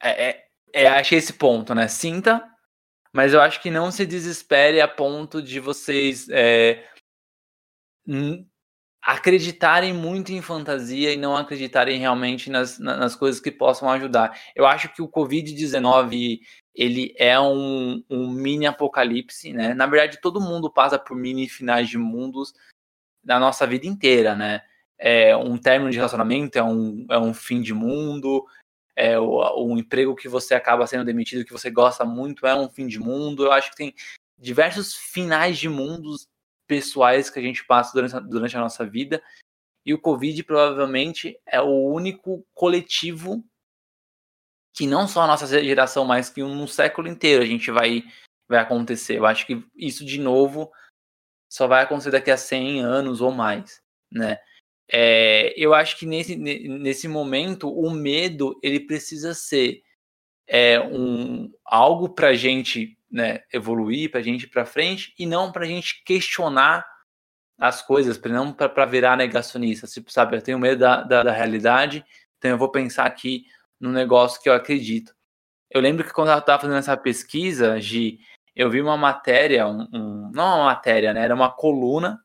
É, 0.00 0.30
é, 0.30 0.48
é, 0.72 0.88
achei 0.88 1.18
esse 1.18 1.34
ponto, 1.34 1.74
né? 1.74 1.88
Sinta, 1.88 2.42
mas 3.12 3.32
eu 3.32 3.40
acho 3.40 3.60
que 3.60 3.70
não 3.70 3.90
se 3.90 4.06
desespere 4.06 4.80
a 4.80 4.88
ponto 4.88 5.42
de 5.42 5.60
vocês 5.60 6.28
é, 6.30 6.84
acreditarem 9.02 9.92
muito 9.92 10.32
em 10.32 10.42
fantasia 10.42 11.12
e 11.12 11.16
não 11.16 11.36
acreditarem 11.36 11.98
realmente 11.98 12.50
nas, 12.50 12.78
nas 12.78 13.16
coisas 13.16 13.40
que 13.40 13.50
possam 13.50 13.88
ajudar. 13.90 14.38
Eu 14.54 14.66
acho 14.66 14.92
que 14.92 15.00
o 15.00 15.08
Covid-19 15.08 16.40
ele 16.74 17.14
é 17.18 17.38
um, 17.40 18.04
um, 18.08 18.30
mini 18.30 18.66
apocalipse, 18.66 19.52
né? 19.52 19.74
Na 19.74 19.86
verdade, 19.86 20.20
todo 20.20 20.40
mundo 20.40 20.70
passa 20.70 20.98
por 20.98 21.16
mini 21.16 21.48
finais 21.48 21.88
de 21.88 21.98
mundos 21.98 22.52
na 23.24 23.38
nossa 23.40 23.66
vida 23.66 23.86
inteira, 23.86 24.34
né? 24.34 24.62
É 24.98 25.36
um 25.36 25.56
término 25.56 25.90
de 25.90 25.96
relacionamento 25.96 26.58
é 26.58 26.62
um, 26.62 27.06
é 27.10 27.18
um 27.18 27.32
fim 27.32 27.62
de 27.62 27.72
mundo, 27.72 28.44
é 28.98 29.16
o, 29.16 29.38
o 29.64 29.78
emprego 29.78 30.16
que 30.16 30.28
você 30.28 30.54
acaba 30.54 30.84
sendo 30.84 31.04
demitido, 31.04 31.44
que 31.44 31.52
você 31.52 31.70
gosta 31.70 32.04
muito, 32.04 32.44
é 32.44 32.54
um 32.54 32.68
fim 32.68 32.88
de 32.88 32.98
mundo. 32.98 33.44
Eu 33.44 33.52
acho 33.52 33.70
que 33.70 33.76
tem 33.76 33.94
diversos 34.36 34.92
finais 34.92 35.56
de 35.56 35.68
mundos 35.68 36.26
pessoais 36.66 37.30
que 37.30 37.38
a 37.38 37.42
gente 37.42 37.64
passa 37.64 37.92
durante, 37.94 38.28
durante 38.28 38.56
a 38.56 38.60
nossa 38.60 38.84
vida. 38.84 39.22
E 39.86 39.94
o 39.94 40.00
Covid 40.00 40.42
provavelmente 40.42 41.40
é 41.46 41.60
o 41.60 41.92
único 41.92 42.44
coletivo 42.52 43.44
que 44.74 44.84
não 44.84 45.06
só 45.06 45.22
a 45.22 45.26
nossa 45.28 45.46
geração, 45.46 46.04
mas 46.04 46.28
que 46.28 46.42
no 46.42 46.66
século 46.66 47.06
inteiro 47.06 47.42
a 47.42 47.46
gente 47.46 47.70
vai, 47.70 48.02
vai 48.48 48.58
acontecer. 48.58 49.18
Eu 49.18 49.26
acho 49.26 49.46
que 49.46 49.64
isso, 49.76 50.04
de 50.04 50.18
novo, 50.18 50.72
só 51.48 51.68
vai 51.68 51.84
acontecer 51.84 52.10
daqui 52.10 52.32
a 52.32 52.36
100 52.36 52.80
anos 52.80 53.20
ou 53.20 53.30
mais, 53.30 53.80
né? 54.12 54.38
É, 54.90 55.52
eu 55.56 55.74
acho 55.74 55.98
que 55.98 56.06
nesse, 56.06 56.34
nesse 56.36 57.06
momento 57.06 57.70
o 57.70 57.90
medo 57.90 58.58
ele 58.62 58.80
precisa 58.80 59.34
ser 59.34 59.82
é, 60.46 60.80
um, 60.80 61.52
algo 61.64 62.08
para 62.08 62.32
gente 62.32 62.96
né, 63.10 63.42
evoluir, 63.52 64.10
para 64.10 64.22
gente 64.22 64.44
ir 64.44 64.48
para 64.48 64.64
frente 64.64 65.14
e 65.18 65.26
não 65.26 65.52
para 65.52 65.66
gente 65.66 66.02
questionar 66.04 66.86
as 67.58 67.82
coisas, 67.82 68.20
não 68.22 68.52
para 68.52 68.86
virar 68.86 69.16
negacionista. 69.16 69.86
Tipo, 69.86 70.12
sabe, 70.12 70.36
eu 70.36 70.42
tenho 70.42 70.58
medo 70.58 70.78
da, 70.78 71.02
da, 71.02 71.22
da, 71.24 71.32
realidade, 71.32 72.04
então 72.38 72.52
eu 72.52 72.58
vou 72.58 72.70
pensar 72.70 73.04
aqui 73.04 73.44
no 73.80 73.90
negócio 73.90 74.40
que 74.40 74.48
eu 74.48 74.54
acredito. 74.54 75.12
Eu 75.70 75.80
lembro 75.80 76.04
que 76.04 76.12
quando 76.12 76.30
eu 76.30 76.38
estava 76.38 76.62
fazendo 76.62 76.78
essa 76.78 76.96
pesquisa, 76.96 77.78
Gi, 77.80 78.20
eu 78.54 78.70
vi 78.70 78.80
uma 78.80 78.96
matéria, 78.96 79.66
um, 79.66 79.82
um, 79.92 80.30
não 80.32 80.44
uma 80.56 80.64
matéria, 80.64 81.12
né? 81.12 81.22
Era 81.22 81.34
uma 81.34 81.50
coluna. 81.50 82.20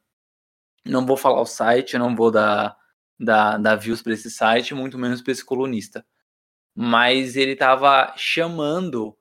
Não 0.86 1.06
vou 1.06 1.18
falar 1.18 1.42
o 1.42 1.46
site, 1.46 1.98
não 1.98 2.16
vou 2.16 2.32
dar, 2.32 2.78
dar, 3.20 3.58
dar 3.58 3.76
views 3.76 4.02
para 4.02 4.14
esse 4.14 4.30
site, 4.30 4.74
muito 4.74 4.98
menos 4.98 5.22
para 5.22 5.32
esse 5.32 5.46
colunista. 5.46 6.06
Mas 6.76 7.36
ele 7.36 7.54
estava 7.54 8.14
chamando 8.18 9.18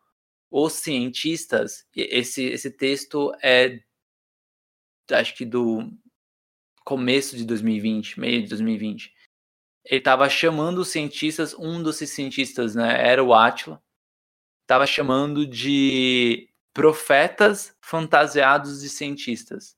os 0.51 0.75
cientistas. 0.75 1.87
Esse, 1.95 2.45
esse 2.45 2.71
texto 2.71 3.33
é, 3.43 3.81
acho 5.11 5.35
que 5.35 5.45
do 5.45 5.91
começo 6.85 7.37
de 7.37 7.45
2020, 7.45 8.21
meio 8.21 8.43
de 8.43 8.49
2020. 8.49 9.13
Ele 9.85 9.99
estava 9.99 10.29
chamando 10.29 10.79
os 10.79 10.89
cientistas, 10.89 11.55
um 11.55 11.83
dos 11.83 11.97
cientistas, 11.97 12.75
né, 12.75 13.09
era 13.09 13.23
o 13.23 13.35
Atila, 13.35 13.83
estava 14.63 14.87
chamando 14.87 15.47
de 15.47 16.49
profetas 16.73 17.77
fantasiados 17.81 18.81
de 18.81 18.89
cientistas. 18.89 19.77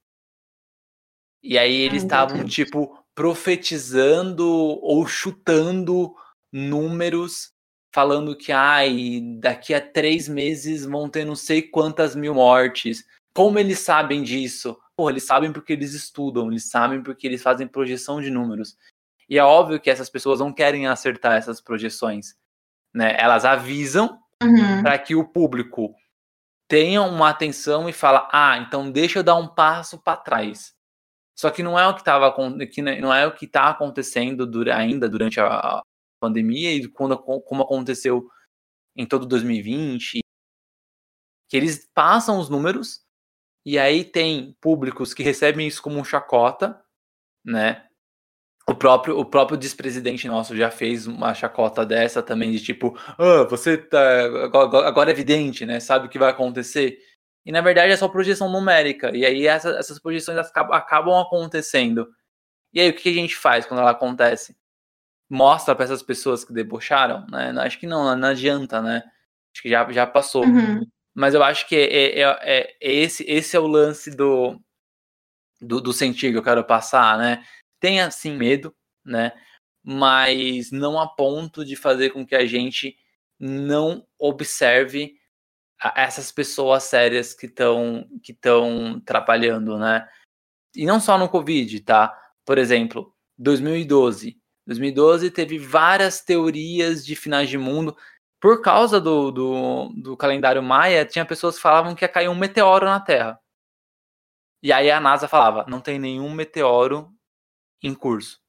E 1.44 1.58
aí 1.58 1.74
eles 1.74 2.02
estavam, 2.02 2.42
tipo, 2.46 2.98
profetizando 3.14 4.48
ou 4.48 5.06
chutando 5.06 6.14
números, 6.50 7.52
falando 7.94 8.34
que, 8.34 8.50
ai, 8.50 9.20
daqui 9.40 9.74
a 9.74 9.80
três 9.80 10.26
meses 10.26 10.86
vão 10.86 11.06
ter 11.06 11.26
não 11.26 11.36
sei 11.36 11.60
quantas 11.60 12.16
mil 12.16 12.34
mortes. 12.34 13.04
Como 13.36 13.58
eles 13.58 13.78
sabem 13.80 14.22
disso? 14.22 14.74
Pô, 14.96 15.10
eles 15.10 15.24
sabem 15.24 15.52
porque 15.52 15.74
eles 15.74 15.92
estudam, 15.92 16.50
eles 16.50 16.70
sabem 16.70 17.02
porque 17.02 17.26
eles 17.26 17.42
fazem 17.42 17.68
projeção 17.68 18.22
de 18.22 18.30
números. 18.30 18.78
E 19.28 19.38
é 19.38 19.44
óbvio 19.44 19.78
que 19.78 19.90
essas 19.90 20.08
pessoas 20.08 20.40
não 20.40 20.50
querem 20.50 20.86
acertar 20.86 21.34
essas 21.36 21.60
projeções. 21.60 22.34
Né? 22.94 23.14
Elas 23.18 23.44
avisam 23.44 24.18
uhum. 24.42 24.82
para 24.82 24.98
que 24.98 25.14
o 25.14 25.28
público 25.28 25.94
tenha 26.66 27.02
uma 27.02 27.28
atenção 27.28 27.86
e 27.86 27.92
fala: 27.92 28.28
"Ah, 28.32 28.56
então 28.58 28.90
deixa 28.90 29.18
eu 29.18 29.22
dar 29.22 29.36
um 29.36 29.48
passo 29.48 29.98
para 29.98 30.16
trás". 30.16 30.73
Só 31.36 31.50
que 31.50 31.62
não 31.62 31.78
é 31.78 31.86
o 31.88 31.94
que 31.94 32.00
estava 32.00 32.32
que 32.66 32.80
não 32.80 33.12
é 33.12 33.26
o 33.26 33.34
que 33.34 33.44
está 33.44 33.68
acontecendo 33.68 34.48
ainda 34.72 35.08
durante 35.08 35.40
a 35.40 35.82
pandemia 36.20 36.72
e 36.72 36.88
quando 36.88 37.18
como 37.18 37.62
aconteceu 37.62 38.28
em 38.96 39.04
todo 39.04 39.26
2020, 39.26 40.20
que 41.48 41.56
eles 41.56 41.88
passam 41.92 42.38
os 42.38 42.48
números 42.48 43.04
e 43.66 43.78
aí 43.78 44.04
tem 44.04 44.56
públicos 44.60 45.14
que 45.14 45.22
recebem 45.22 45.66
isso 45.66 45.82
como 45.82 45.98
um 45.98 46.04
chacota, 46.04 46.80
né? 47.44 47.86
O 48.66 48.74
próprio, 48.74 49.18
o 49.18 49.24
próprio 49.24 49.58
despresidente 49.58 50.26
nosso 50.26 50.56
já 50.56 50.70
fez 50.70 51.06
uma 51.06 51.34
chacota 51.34 51.84
dessa 51.84 52.22
também, 52.22 52.50
de 52.50 52.60
tipo, 52.60 52.98
ah, 53.18 53.44
você 53.48 53.76
tá. 53.76 54.24
Agora 54.86 55.10
é 55.10 55.12
evidente, 55.12 55.66
né? 55.66 55.80
Sabe 55.80 56.06
o 56.06 56.08
que 56.08 56.18
vai 56.18 56.30
acontecer. 56.30 56.98
E 57.44 57.52
na 57.52 57.60
verdade 57.60 57.92
é 57.92 57.96
só 57.96 58.08
projeção 58.08 58.50
numérica. 58.50 59.14
E 59.14 59.24
aí 59.24 59.46
essa, 59.46 59.70
essas 59.70 59.98
projeções 59.98 60.38
acabam, 60.38 60.76
acabam 60.76 61.20
acontecendo. 61.20 62.08
E 62.72 62.80
aí 62.80 62.90
o 62.90 62.94
que 62.94 63.08
a 63.08 63.12
gente 63.12 63.36
faz 63.36 63.66
quando 63.66 63.80
ela 63.80 63.90
acontece? 63.90 64.56
Mostra 65.28 65.74
para 65.74 65.84
essas 65.84 66.02
pessoas 66.02 66.44
que 66.44 66.52
debocharam, 66.52 67.26
né? 67.28 67.52
Acho 67.58 67.78
que 67.78 67.86
não, 67.86 68.16
não 68.16 68.28
adianta, 68.28 68.80
né? 68.80 69.02
Acho 69.54 69.62
que 69.62 69.68
já, 69.68 69.90
já 69.92 70.06
passou. 70.06 70.44
Uhum. 70.44 70.86
Mas 71.14 71.34
eu 71.34 71.42
acho 71.42 71.68
que 71.68 71.76
é, 71.76 72.20
é, 72.20 72.22
é, 72.22 72.76
é, 72.80 72.92
esse, 72.92 73.24
esse 73.28 73.56
é 73.56 73.60
o 73.60 73.66
lance 73.66 74.10
do, 74.10 74.60
do, 75.60 75.80
do 75.80 75.92
sentido 75.92 76.32
que 76.32 76.38
eu 76.38 76.42
quero 76.42 76.64
passar, 76.64 77.18
né? 77.18 77.44
tenha 77.84 78.10
sim 78.10 78.34
medo, 78.34 78.74
né? 79.04 79.32
Mas 79.82 80.72
não 80.72 80.98
a 80.98 81.06
ponto 81.06 81.62
de 81.62 81.76
fazer 81.76 82.08
com 82.08 82.26
que 82.26 82.34
a 82.34 82.46
gente 82.46 82.96
não 83.38 84.06
observe 84.18 85.16
essas 85.94 86.32
pessoas 86.32 86.84
sérias 86.84 87.34
que 87.34 87.46
estão 87.46 88.08
que 88.22 88.32
estão 88.32 89.00
trabalhando, 89.04 89.78
né? 89.78 90.08
E 90.74 90.86
não 90.86 91.00
só 91.00 91.18
no 91.18 91.28
Covid, 91.28 91.80
tá? 91.80 92.16
Por 92.44 92.58
exemplo, 92.58 93.14
2012. 93.38 94.40
2012 94.66 95.30
teve 95.30 95.58
várias 95.58 96.20
teorias 96.22 97.04
de 97.04 97.14
finais 97.14 97.48
de 97.48 97.58
mundo. 97.58 97.96
Por 98.40 98.62
causa 98.62 99.00
do, 99.00 99.30
do, 99.30 99.88
do 99.96 100.16
calendário 100.16 100.62
maia, 100.62 101.04
tinha 101.04 101.24
pessoas 101.24 101.56
que 101.56 101.62
falavam 101.62 101.94
que 101.94 102.04
ia 102.04 102.08
cair 102.08 102.28
um 102.28 102.34
meteoro 102.34 102.86
na 102.86 103.00
Terra. 103.00 103.38
E 104.62 104.72
aí 104.72 104.90
a 104.90 105.00
NASA 105.00 105.28
falava: 105.28 105.66
não 105.68 105.80
tem 105.80 105.98
nenhum 105.98 106.30
meteoro 106.30 107.12
em 107.82 107.94
curso. 107.94 108.40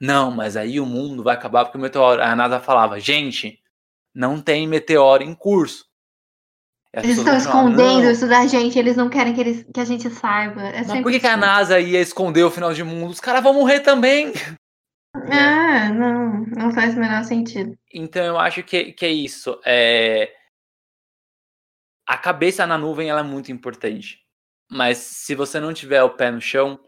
Não, 0.00 0.30
mas 0.30 0.56
aí 0.56 0.78
o 0.80 0.86
mundo 0.86 1.22
vai 1.22 1.34
acabar 1.34 1.64
porque 1.64 1.78
o 1.78 1.80
meteoro. 1.80 2.22
A 2.22 2.36
NASA 2.36 2.60
falava, 2.60 3.00
gente, 3.00 3.62
não 4.14 4.40
tem 4.40 4.68
meteoro 4.68 5.22
em 5.22 5.34
curso. 5.34 5.87
Eles 6.94 7.18
estão 7.18 7.36
escondendo 7.36 8.10
isso 8.10 8.26
da 8.26 8.46
gente, 8.46 8.78
eles 8.78 8.96
não 8.96 9.10
querem 9.10 9.34
que, 9.34 9.40
eles, 9.40 9.66
que 9.72 9.80
a 9.80 9.84
gente 9.84 10.08
saiba. 10.08 10.62
É 10.62 10.84
mas 10.84 11.02
por 11.02 11.12
que, 11.12 11.20
que, 11.20 11.26
a 11.26 11.36
NASA 11.36 11.78
ia 11.78 12.00
esconder 12.00 12.42
o 12.44 12.50
final 12.50 12.72
de 12.72 12.82
mundo? 12.82 13.10
Os 13.10 13.20
caras 13.20 13.42
vão 13.42 13.52
morrer 13.52 13.80
também. 13.80 14.32
Ah, 15.14 15.90
não, 15.90 16.44
não 16.46 16.72
faz 16.72 16.94
o 16.96 17.00
menor 17.00 17.24
sentido. 17.24 17.76
Então 17.92 18.24
eu 18.24 18.38
acho 18.38 18.62
que, 18.62 18.92
que 18.92 19.04
é 19.04 19.10
isso. 19.10 19.60
É... 19.64 20.34
A 22.06 22.16
cabeça 22.16 22.66
na 22.66 22.78
nuvem 22.78 23.10
ela 23.10 23.20
é 23.20 23.24
muito 23.24 23.52
importante. 23.52 24.24
Mas 24.70 24.98
se 24.98 25.34
você 25.34 25.60
não 25.60 25.74
tiver 25.74 26.02
o 26.02 26.14
pé 26.14 26.30
no 26.30 26.40
chão, 26.40 26.78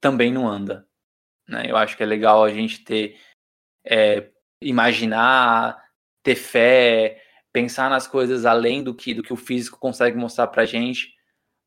também 0.00 0.32
não 0.32 0.48
anda. 0.48 0.86
Né? 1.48 1.64
Eu 1.68 1.76
acho 1.76 1.96
que 1.96 2.02
é 2.02 2.06
legal 2.06 2.44
a 2.44 2.50
gente 2.50 2.84
ter, 2.84 3.18
é, 3.84 4.30
imaginar, 4.62 5.84
ter 6.22 6.36
fé, 6.36 7.22
pensar 7.52 7.90
nas 7.90 8.06
coisas 8.06 8.46
além 8.46 8.82
do 8.82 8.94
que, 8.94 9.14
do 9.14 9.22
que 9.22 9.32
o 9.32 9.36
físico 9.36 9.78
consegue 9.78 10.16
mostrar 10.16 10.46
para 10.48 10.64
gente, 10.64 11.14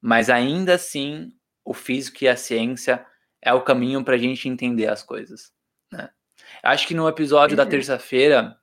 mas 0.01 0.29
ainda 0.29 0.75
assim 0.75 1.31
o 1.63 1.73
físico 1.73 2.23
e 2.23 2.27
a 2.27 2.35
ciência 2.35 3.05
é 3.41 3.53
o 3.53 3.61
caminho 3.61 4.03
para 4.03 4.15
a 4.15 4.17
gente 4.17 4.47
entender 4.47 4.87
as 4.87 5.03
coisas. 5.03 5.51
Né? 5.91 6.09
Acho 6.61 6.87
que 6.87 6.93
no 6.93 7.07
episódio 7.07 7.57
uhum. 7.57 7.63
da 7.63 7.69
terça-feira 7.69 8.57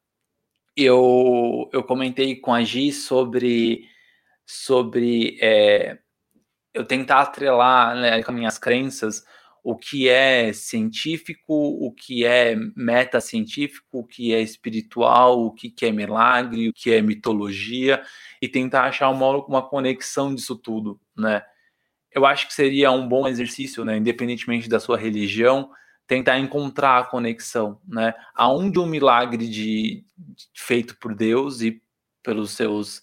eu, 0.76 1.68
eu 1.72 1.82
comentei 1.82 2.36
com 2.36 2.54
a 2.54 2.62
Gi 2.62 2.92
sobre, 2.92 3.84
sobre 4.46 5.38
é, 5.40 5.98
eu 6.72 6.84
tentar 6.84 7.20
atrelar 7.20 7.96
né, 7.96 8.22
com 8.22 8.32
minhas 8.32 8.58
crenças 8.58 9.24
o 9.62 9.76
que 9.76 10.08
é 10.08 10.52
científico, 10.52 11.52
o 11.54 11.92
que 11.92 12.24
é 12.24 12.56
metacientífico, 12.76 13.86
o 13.92 14.06
que 14.06 14.34
é 14.34 14.40
espiritual, 14.40 15.44
o 15.44 15.52
que 15.52 15.74
é 15.82 15.92
milagre, 15.92 16.68
o 16.68 16.72
que 16.72 16.92
é 16.92 17.02
mitologia, 17.02 18.02
e 18.40 18.48
tentar 18.48 18.84
achar 18.84 19.10
uma, 19.10 19.28
uma 19.46 19.62
conexão 19.62 20.34
disso 20.34 20.56
tudo, 20.56 21.00
né? 21.16 21.42
Eu 22.12 22.26
acho 22.26 22.48
que 22.48 22.54
seria 22.54 22.90
um 22.90 23.06
bom 23.06 23.28
exercício, 23.28 23.84
né, 23.84 23.96
independentemente 23.96 24.68
da 24.68 24.80
sua 24.80 24.98
religião, 24.98 25.70
tentar 26.06 26.38
encontrar 26.38 26.98
a 26.98 27.04
conexão, 27.04 27.80
né? 27.86 28.14
Aonde 28.34 28.78
um 28.78 28.86
milagre 28.86 29.46
de, 29.48 30.04
de 30.16 30.46
feito 30.56 30.96
por 30.98 31.14
Deus 31.14 31.60
e 31.60 31.80
pelos 32.22 32.52
seus 32.52 33.02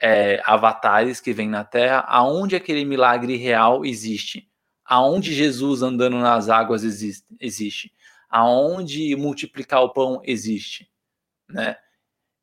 é, 0.00 0.40
avatares 0.44 1.20
que 1.20 1.32
vêm 1.32 1.48
na 1.48 1.64
Terra, 1.64 2.04
aonde 2.08 2.56
aquele 2.56 2.84
milagre 2.84 3.36
real 3.36 3.84
existe 3.84 4.48
aonde 4.88 5.34
Jesus 5.34 5.82
andando 5.82 6.18
nas 6.18 6.48
águas 6.48 6.82
existe, 6.82 7.26
existe, 7.38 7.92
aonde 8.30 9.14
multiplicar 9.14 9.82
o 9.82 9.92
pão 9.92 10.22
existe, 10.24 10.90
né? 11.46 11.76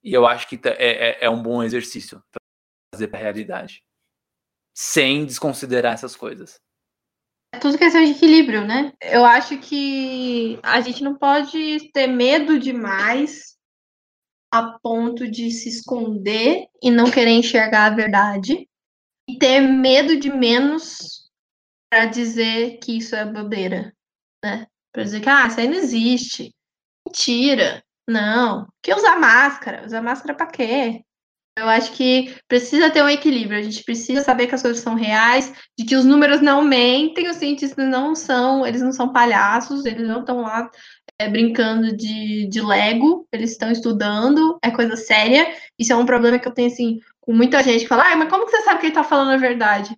E 0.03 0.13
eu 0.13 0.27
acho 0.27 0.47
que 0.47 0.59
é, 0.63 1.23
é, 1.23 1.25
é 1.25 1.29
um 1.29 1.41
bom 1.41 1.63
exercício 1.63 2.21
trazer 2.91 3.07
para 3.07 3.19
a 3.19 3.23
realidade, 3.23 3.83
sem 4.73 5.25
desconsiderar 5.25 5.93
essas 5.93 6.15
coisas. 6.15 6.61
É 7.51 7.57
tudo 7.57 7.79
questão 7.79 8.03
de 8.03 8.11
equilíbrio, 8.11 8.63
né? 8.63 8.93
Eu 9.01 9.25
acho 9.25 9.57
que 9.57 10.59
a 10.61 10.79
gente 10.81 11.03
não 11.03 11.17
pode 11.17 11.91
ter 11.91 12.05
medo 12.05 12.59
demais 12.59 13.55
a 14.51 14.77
ponto 14.79 15.29
de 15.29 15.49
se 15.49 15.67
esconder 15.67 16.67
e 16.81 16.91
não 16.91 17.09
querer 17.09 17.31
enxergar 17.31 17.85
a 17.85 17.95
verdade, 17.95 18.69
e 19.27 19.39
ter 19.39 19.59
medo 19.59 20.19
de 20.19 20.29
menos 20.29 21.24
para 21.89 22.05
dizer 22.05 22.79
que 22.79 22.97
isso 22.97 23.15
é 23.15 23.25
bobeira, 23.25 23.93
né? 24.43 24.67
Para 24.91 25.03
dizer 25.03 25.21
que 25.21 25.29
ah, 25.29 25.47
isso 25.47 25.59
aí 25.59 25.67
não 25.67 25.75
existe. 25.75 26.53
Mentira. 27.07 27.83
Não. 28.07 28.67
Que 28.81 28.93
usar 28.93 29.19
máscara? 29.19 29.85
Usar 29.85 30.01
máscara 30.01 30.33
para 30.33 30.47
quê? 30.47 31.01
Eu 31.57 31.69
acho 31.69 31.93
que 31.93 32.35
precisa 32.49 32.91
ter 32.91 33.01
um 33.01 33.09
equilíbrio. 33.09 33.57
A 33.57 33.63
gente 33.63 33.83
precisa 33.83 34.21
saber 34.21 34.47
que 34.47 34.55
as 34.55 34.61
coisas 34.61 34.81
são 34.81 34.93
reais, 34.93 35.53
de 35.77 35.85
que 35.85 35.95
os 35.95 36.03
números 36.03 36.41
não 36.41 36.61
mentem, 36.61 37.29
os 37.29 37.37
cientistas 37.37 37.87
não 37.87 38.13
são, 38.13 38.67
eles 38.67 38.81
não 38.81 38.91
são 38.91 39.13
palhaços, 39.13 39.85
eles 39.85 40.05
não 40.05 40.19
estão 40.19 40.41
lá 40.41 40.69
é, 41.17 41.29
brincando 41.29 41.95
de, 41.95 42.47
de 42.49 42.61
Lego, 42.61 43.25
eles 43.31 43.51
estão 43.51 43.71
estudando, 43.71 44.59
é 44.61 44.69
coisa 44.69 44.97
séria. 44.97 45.47
Isso 45.79 45.93
é 45.93 45.95
um 45.95 46.05
problema 46.05 46.37
que 46.37 46.47
eu 46.47 46.53
tenho 46.53 46.67
assim 46.67 46.99
com 47.21 47.33
muita 47.33 47.63
gente 47.63 47.81
que 47.81 47.87
fala, 47.87 48.11
ah, 48.11 48.15
mas 48.17 48.29
como 48.29 48.45
que 48.45 48.51
você 48.51 48.61
sabe 48.61 48.79
que 48.79 48.85
ele 48.87 48.91
está 48.91 49.03
falando 49.03 49.31
a 49.31 49.37
verdade? 49.37 49.95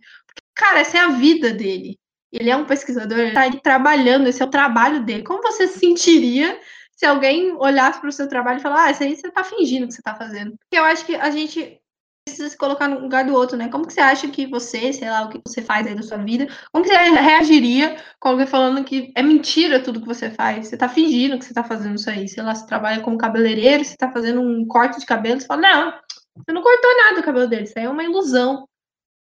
Cara, 0.58 0.80
essa 0.80 0.98
é 0.98 1.02
a 1.02 1.10
vida 1.10 1.54
dele. 1.54 2.00
ele 2.32 2.50
é 2.50 2.56
um 2.56 2.66
pesquisador, 2.66 3.20
ele 3.20 3.28
está 3.30 3.50
trabalhando, 3.62 4.28
esse 4.28 4.42
é 4.42 4.46
o 4.46 4.50
trabalho 4.50 5.04
dele. 5.04 5.24
Como 5.24 5.42
você 5.42 5.68
se 5.68 5.80
sentiria 5.80 6.60
se 6.96 7.06
alguém 7.06 7.56
olhasse 7.58 8.00
para 8.02 8.10
o 8.10 8.12
seu 8.12 8.28
trabalho 8.28 8.60
e 8.60 8.62
falasse, 8.62 8.82
ah, 8.82 8.92
isso 8.92 9.04
aí 9.04 9.16
você 9.16 9.28
está 9.28 9.44
fingindo 9.44 9.88
que 9.88 9.94
você 9.94 10.02
está 10.02 10.16
fazendo? 10.16 10.58
Porque 10.58 10.78
eu 10.78 10.84
acho 10.84 11.06
que 11.06 11.16
a 11.16 11.30
gente 11.30 11.80
precisa 12.28 12.50
se 12.50 12.58
colocar 12.58 12.90
no 12.90 13.00
lugar 13.00 13.24
do 13.24 13.34
outro, 13.34 13.56
né? 13.56 13.70
Como 13.70 13.86
que 13.86 13.94
você 13.94 14.02
acha 14.02 14.28
que 14.28 14.48
você, 14.48 14.92
sei 14.92 15.10
lá, 15.10 15.24
o 15.24 15.30
que 15.30 15.40
você 15.48 15.62
faz 15.62 15.88
aí 15.88 15.96
da 15.96 16.02
sua 16.02 16.18
vida, 16.18 16.48
como 16.74 16.84
que 16.84 16.90
você 16.90 16.98
reagiria 16.98 17.96
com 18.20 18.30
alguém 18.30 18.48
falando 18.48 18.84
que 18.84 19.14
é 19.16 19.22
mentira 19.22 19.80
tudo 19.80 20.02
que 20.02 20.08
você 20.08 20.32
faz? 20.32 20.68
Você 20.68 20.76
tá 20.76 20.90
fingindo 20.90 21.38
que 21.38 21.46
você 21.46 21.54
tá 21.54 21.64
fazendo 21.64 21.96
isso 21.96 22.10
aí. 22.10 22.28
Sei 22.28 22.44
lá, 22.44 22.54
você 22.54 22.66
trabalha 22.66 23.02
como 23.02 23.18
cabeleireiro, 23.18 23.86
você 23.86 23.96
tá 23.96 24.12
fazendo 24.12 24.42
um 24.42 24.66
corte 24.66 25.00
de 25.00 25.06
cabelo, 25.06 25.40
você 25.40 25.48
fala, 25.48 25.62
não, 25.62 25.94
você 26.36 26.52
não 26.52 26.62
cortou 26.62 26.98
nada 26.98 27.16
do 27.16 27.24
cabelo 27.24 27.48
dele, 27.48 27.64
isso 27.64 27.78
aí 27.78 27.86
é 27.86 27.90
uma 27.90 28.04
ilusão. 28.04 28.68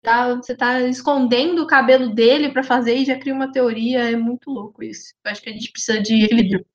Tá, 0.04 0.34
você 0.34 0.54
tá 0.54 0.82
escondendo 0.82 1.62
o 1.62 1.66
cabelo 1.66 2.14
dele 2.14 2.50
para 2.50 2.62
fazer 2.62 2.94
e 2.94 3.06
já 3.06 3.18
cria 3.18 3.32
uma 3.32 3.50
teoria, 3.50 4.10
é 4.10 4.14
muito 4.14 4.50
louco 4.50 4.84
isso. 4.84 5.14
Eu 5.24 5.32
acho 5.32 5.40
que 5.40 5.48
a 5.48 5.52
gente 5.52 5.72
precisa 5.72 5.98
de 5.98 6.24
equilíbrio. 6.24 6.66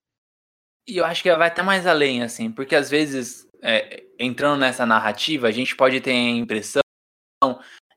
E 0.88 0.98
eu 0.98 1.06
acho 1.06 1.22
que 1.22 1.36
vai 1.36 1.48
até 1.48 1.62
mais 1.62 1.86
além, 1.86 2.24
assim, 2.24 2.52
porque 2.52 2.76
às 2.76 2.90
vezes 2.90 3.48
é, 3.62 4.04
entrando 4.18 4.60
nessa 4.60 4.84
narrativa, 4.84 5.48
a 5.48 5.52
gente 5.52 5.76
pode 5.76 6.02
ter 6.02 6.10
a 6.10 6.30
impressão 6.30 6.82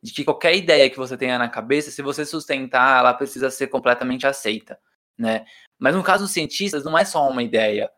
de 0.03 0.13
que 0.13 0.23
qualquer 0.23 0.55
ideia 0.55 0.91
que 0.91 0.99
você 0.99 1.17
tenha 1.17 1.39
na 1.39 1.49
cabeça, 1.49 1.91
se 1.91 2.03
você 2.03 2.27
sustentar, 2.27 2.99
ela 2.99 3.15
precisa 3.15 3.51
ser 3.51 3.69
completamente 3.69 4.27
aceita, 4.27 4.79
né? 5.17 5.47
Mas 5.79 5.95
no 5.95 6.03
caso 6.03 6.25
dos 6.25 6.33
cientistas, 6.33 6.85
não 6.85 6.99
é 6.99 7.07
só 7.07 7.27
uma 7.27 7.43
ideia. 7.43 7.91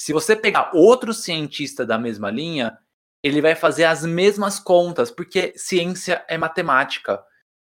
Se 0.00 0.12
você 0.12 0.34
pegar 0.34 0.72
outro 0.74 1.14
cientista 1.14 1.86
da 1.86 1.96
mesma 1.96 2.28
linha, 2.28 2.76
ele 3.22 3.40
vai 3.40 3.54
fazer 3.54 3.84
as 3.84 4.04
mesmas 4.04 4.58
contas, 4.58 5.10
porque 5.10 5.52
ciência 5.56 6.24
é 6.28 6.36
matemática. 6.36 7.24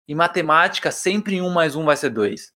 E 0.07 0.15
matemática, 0.15 0.91
sempre 0.91 1.41
um 1.41 1.49
mais 1.49 1.75
um 1.75 1.85
vai 1.85 1.95
ser 1.95 2.09
dois. 2.09 2.53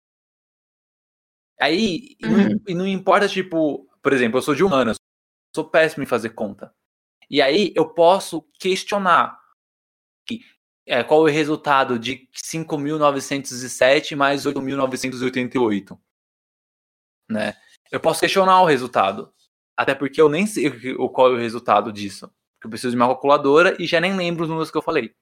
Aí, 1.60 2.16
uhum. 2.24 2.60
e, 2.66 2.74
não, 2.74 2.80
não 2.80 2.86
importa, 2.86 3.28
tipo, 3.28 3.88
por 4.02 4.12
exemplo, 4.12 4.38
eu 4.38 4.42
sou 4.42 4.54
de 4.54 4.64
humanas, 4.64 4.96
sou 5.54 5.68
péssimo 5.68 6.02
em 6.02 6.06
fazer 6.06 6.30
conta. 6.30 6.74
E 7.28 7.40
aí 7.40 7.72
eu 7.76 7.88
posso 7.88 8.42
questionar 8.58 9.38
é, 10.86 11.04
qual 11.04 11.28
é 11.28 11.30
o 11.30 11.32
resultado 11.32 11.98
de 11.98 12.28
5.907 12.34 14.16
mais 14.16 14.44
8.988. 14.46 15.98
Né? 17.28 17.54
Eu 17.92 18.00
posso 18.00 18.20
questionar 18.20 18.60
o 18.62 18.66
resultado. 18.66 19.32
Até 19.76 19.94
porque 19.94 20.20
eu 20.20 20.28
nem 20.28 20.46
sei 20.46 20.70
qual 21.12 21.28
é 21.28 21.34
o 21.34 21.38
resultado 21.38 21.92
disso. 21.92 22.32
Eu 22.62 22.70
preciso 22.70 22.90
de 22.90 22.96
uma 22.96 23.06
calculadora 23.06 23.76
e 23.78 23.86
já 23.86 24.00
nem 24.00 24.16
lembro 24.16 24.44
os 24.44 24.48
números 24.48 24.70
que 24.70 24.76
eu 24.76 24.82
falei. 24.82 25.14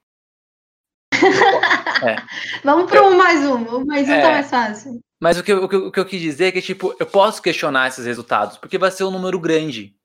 é. 2.02 2.16
Vamos 2.64 2.90
para 2.90 3.02
um 3.02 3.16
mais 3.16 3.44
um. 3.44 3.62
O 3.76 3.86
mais 3.86 4.08
um 4.08 4.12
é, 4.12 4.22
tá 4.22 4.30
mais 4.30 4.50
fácil. 4.50 5.00
Mas 5.20 5.38
o 5.38 5.42
que, 5.42 5.52
o, 5.52 5.68
que, 5.68 5.76
o 5.76 5.92
que 5.92 6.00
eu 6.00 6.06
quis 6.06 6.20
dizer 6.20 6.46
é 6.46 6.52
que, 6.52 6.62
tipo, 6.62 6.94
eu 6.98 7.06
posso 7.06 7.42
questionar 7.42 7.88
esses 7.88 8.04
resultados, 8.04 8.56
porque 8.58 8.78
vai 8.78 8.90
ser 8.90 9.04
um 9.04 9.10
número 9.10 9.38
grande. 9.38 9.96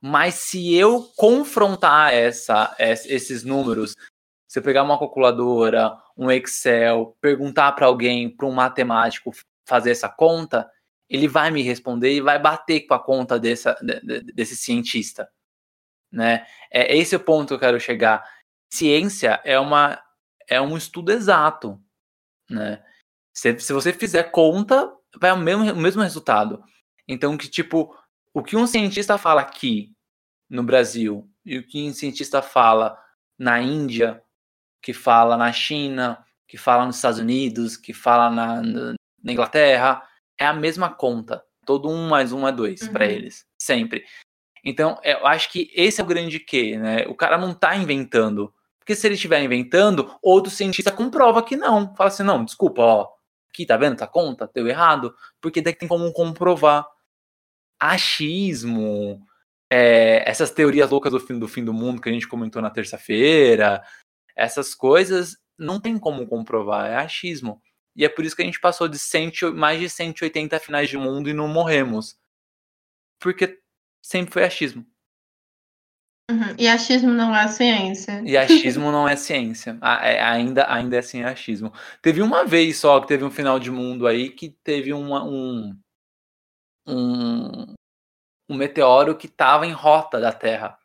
Mas 0.00 0.34
se 0.34 0.74
eu 0.74 1.02
confrontar 1.16 2.14
essa, 2.14 2.74
esses 2.78 3.42
números, 3.42 3.96
se 4.48 4.58
eu 4.58 4.62
pegar 4.62 4.82
uma 4.82 4.98
calculadora, 4.98 5.96
um 6.16 6.30
Excel, 6.30 7.16
perguntar 7.20 7.72
para 7.72 7.86
alguém, 7.86 8.28
para 8.28 8.46
um 8.46 8.52
matemático 8.52 9.32
fazer 9.66 9.90
essa 9.90 10.08
conta, 10.08 10.68
ele 11.08 11.26
vai 11.26 11.50
me 11.50 11.62
responder 11.62 12.12
e 12.12 12.20
vai 12.20 12.38
bater 12.38 12.80
com 12.82 12.94
a 12.94 12.98
conta 12.98 13.38
dessa, 13.38 13.76
desse 14.34 14.56
cientista. 14.56 15.28
Né? 16.12 16.46
É 16.70 16.96
esse 16.96 17.14
é 17.14 17.18
o 17.18 17.24
ponto 17.24 17.48
que 17.48 17.54
eu 17.54 17.58
quero 17.58 17.80
chegar. 17.80 18.24
Ciência 18.70 19.40
é, 19.44 19.58
uma, 19.58 20.02
é 20.48 20.60
um 20.60 20.76
estudo 20.76 21.12
exato. 21.12 21.80
Né? 22.50 22.82
Se, 23.32 23.58
se 23.60 23.72
você 23.72 23.92
fizer 23.92 24.24
conta, 24.24 24.92
vai 25.20 25.32
o 25.32 25.36
mesmo, 25.36 25.72
o 25.72 25.76
mesmo 25.76 26.02
resultado. 26.02 26.62
Então, 27.06 27.36
que 27.36 27.48
tipo, 27.48 27.96
o 28.34 28.42
que 28.42 28.56
um 28.56 28.66
cientista 28.66 29.16
fala 29.16 29.40
aqui 29.40 29.94
no 30.48 30.62
Brasil 30.62 31.28
e 31.44 31.58
o 31.58 31.66
que 31.66 31.88
um 31.88 31.92
cientista 31.92 32.42
fala 32.42 32.98
na 33.38 33.60
Índia, 33.60 34.22
que 34.82 34.92
fala 34.92 35.36
na 35.36 35.52
China, 35.52 36.24
que 36.46 36.56
fala 36.56 36.86
nos 36.86 36.96
Estados 36.96 37.18
Unidos, 37.18 37.76
que 37.76 37.92
fala 37.92 38.30
na, 38.30 38.62
na 38.62 39.32
Inglaterra, 39.32 40.02
é 40.38 40.46
a 40.46 40.52
mesma 40.52 40.92
conta. 40.92 41.44
Todo 41.64 41.88
um 41.88 42.08
mais 42.08 42.32
um 42.32 42.48
é 42.48 42.52
dois 42.52 42.82
uhum. 42.82 42.92
para 42.92 43.06
eles, 43.06 43.46
sempre. 43.60 44.04
Então, 44.68 45.00
eu 45.02 45.26
acho 45.26 45.50
que 45.50 45.70
esse 45.74 46.00
é 46.00 46.04
o 46.04 46.06
grande 46.06 46.38
quê, 46.38 46.76
né? 46.76 47.06
O 47.08 47.14
cara 47.14 47.38
não 47.38 47.52
está 47.52 47.74
inventando. 47.74 48.52
Porque 48.78 48.94
se 48.94 49.06
ele 49.06 49.14
estiver 49.14 49.42
inventando, 49.42 50.14
outro 50.22 50.50
cientista 50.50 50.92
comprova 50.92 51.42
que 51.42 51.56
não. 51.56 51.94
Fala 51.94 52.08
assim, 52.08 52.22
não, 52.22 52.44
desculpa, 52.44 52.82
ó, 52.82 53.08
aqui 53.50 53.64
tá 53.66 53.76
vendo, 53.76 53.96
tá 53.96 54.06
conta, 54.06 54.50
deu 54.54 54.66
errado. 54.68 55.14
Porque 55.40 55.62
daí 55.62 55.74
tem 55.74 55.88
como 55.88 56.12
comprovar 56.12 56.86
achismo, 57.80 59.20
é, 59.70 60.28
essas 60.28 60.50
teorias 60.50 60.90
loucas 60.90 61.12
do 61.12 61.20
fim, 61.20 61.38
do 61.38 61.48
fim 61.48 61.64
do 61.64 61.72
mundo 61.72 62.00
que 62.00 62.08
a 62.08 62.12
gente 62.12 62.28
comentou 62.28 62.60
na 62.60 62.70
terça-feira, 62.70 63.82
essas 64.36 64.74
coisas 64.74 65.36
não 65.58 65.80
tem 65.80 65.98
como 65.98 66.26
comprovar, 66.26 66.90
é 66.90 66.96
achismo. 66.96 67.62
E 67.96 68.04
é 68.04 68.08
por 68.08 68.24
isso 68.24 68.36
que 68.36 68.42
a 68.42 68.44
gente 68.44 68.60
passou 68.60 68.88
de 68.88 68.98
100, 68.98 69.54
mais 69.54 69.80
de 69.80 69.88
180 69.88 70.58
finais 70.60 70.88
de 70.88 70.96
mundo 70.96 71.28
e 71.28 71.34
não 71.34 71.48
morremos. 71.48 72.16
Porque 73.18 73.58
sempre 74.02 74.32
foi 74.32 74.44
achismo. 74.44 74.86
Uhum. 76.30 76.54
E 76.58 76.68
achismo 76.68 77.10
não 77.10 77.34
é 77.34 77.48
ciência. 77.48 78.22
E 78.24 78.36
achismo 78.36 78.92
não 78.92 79.08
é 79.08 79.16
ciência. 79.16 79.78
É, 80.02 80.22
ainda, 80.22 80.70
ainda 80.70 80.96
é 80.96 80.98
assim 80.98 81.22
achismo. 81.22 81.72
Teve 82.02 82.20
uma 82.20 82.44
vez 82.44 82.76
só 82.76 83.00
que 83.00 83.08
teve 83.08 83.24
um 83.24 83.30
final 83.30 83.58
de 83.58 83.70
mundo 83.70 84.06
aí 84.06 84.28
que 84.28 84.50
teve 84.62 84.92
uma, 84.92 85.24
um, 85.24 85.74
um, 86.86 87.74
um 88.48 88.56
meteoro 88.56 89.16
que 89.16 89.26
estava 89.26 89.66
em 89.66 89.72
rota 89.72 90.20
da 90.20 90.30
Terra. 90.30 90.78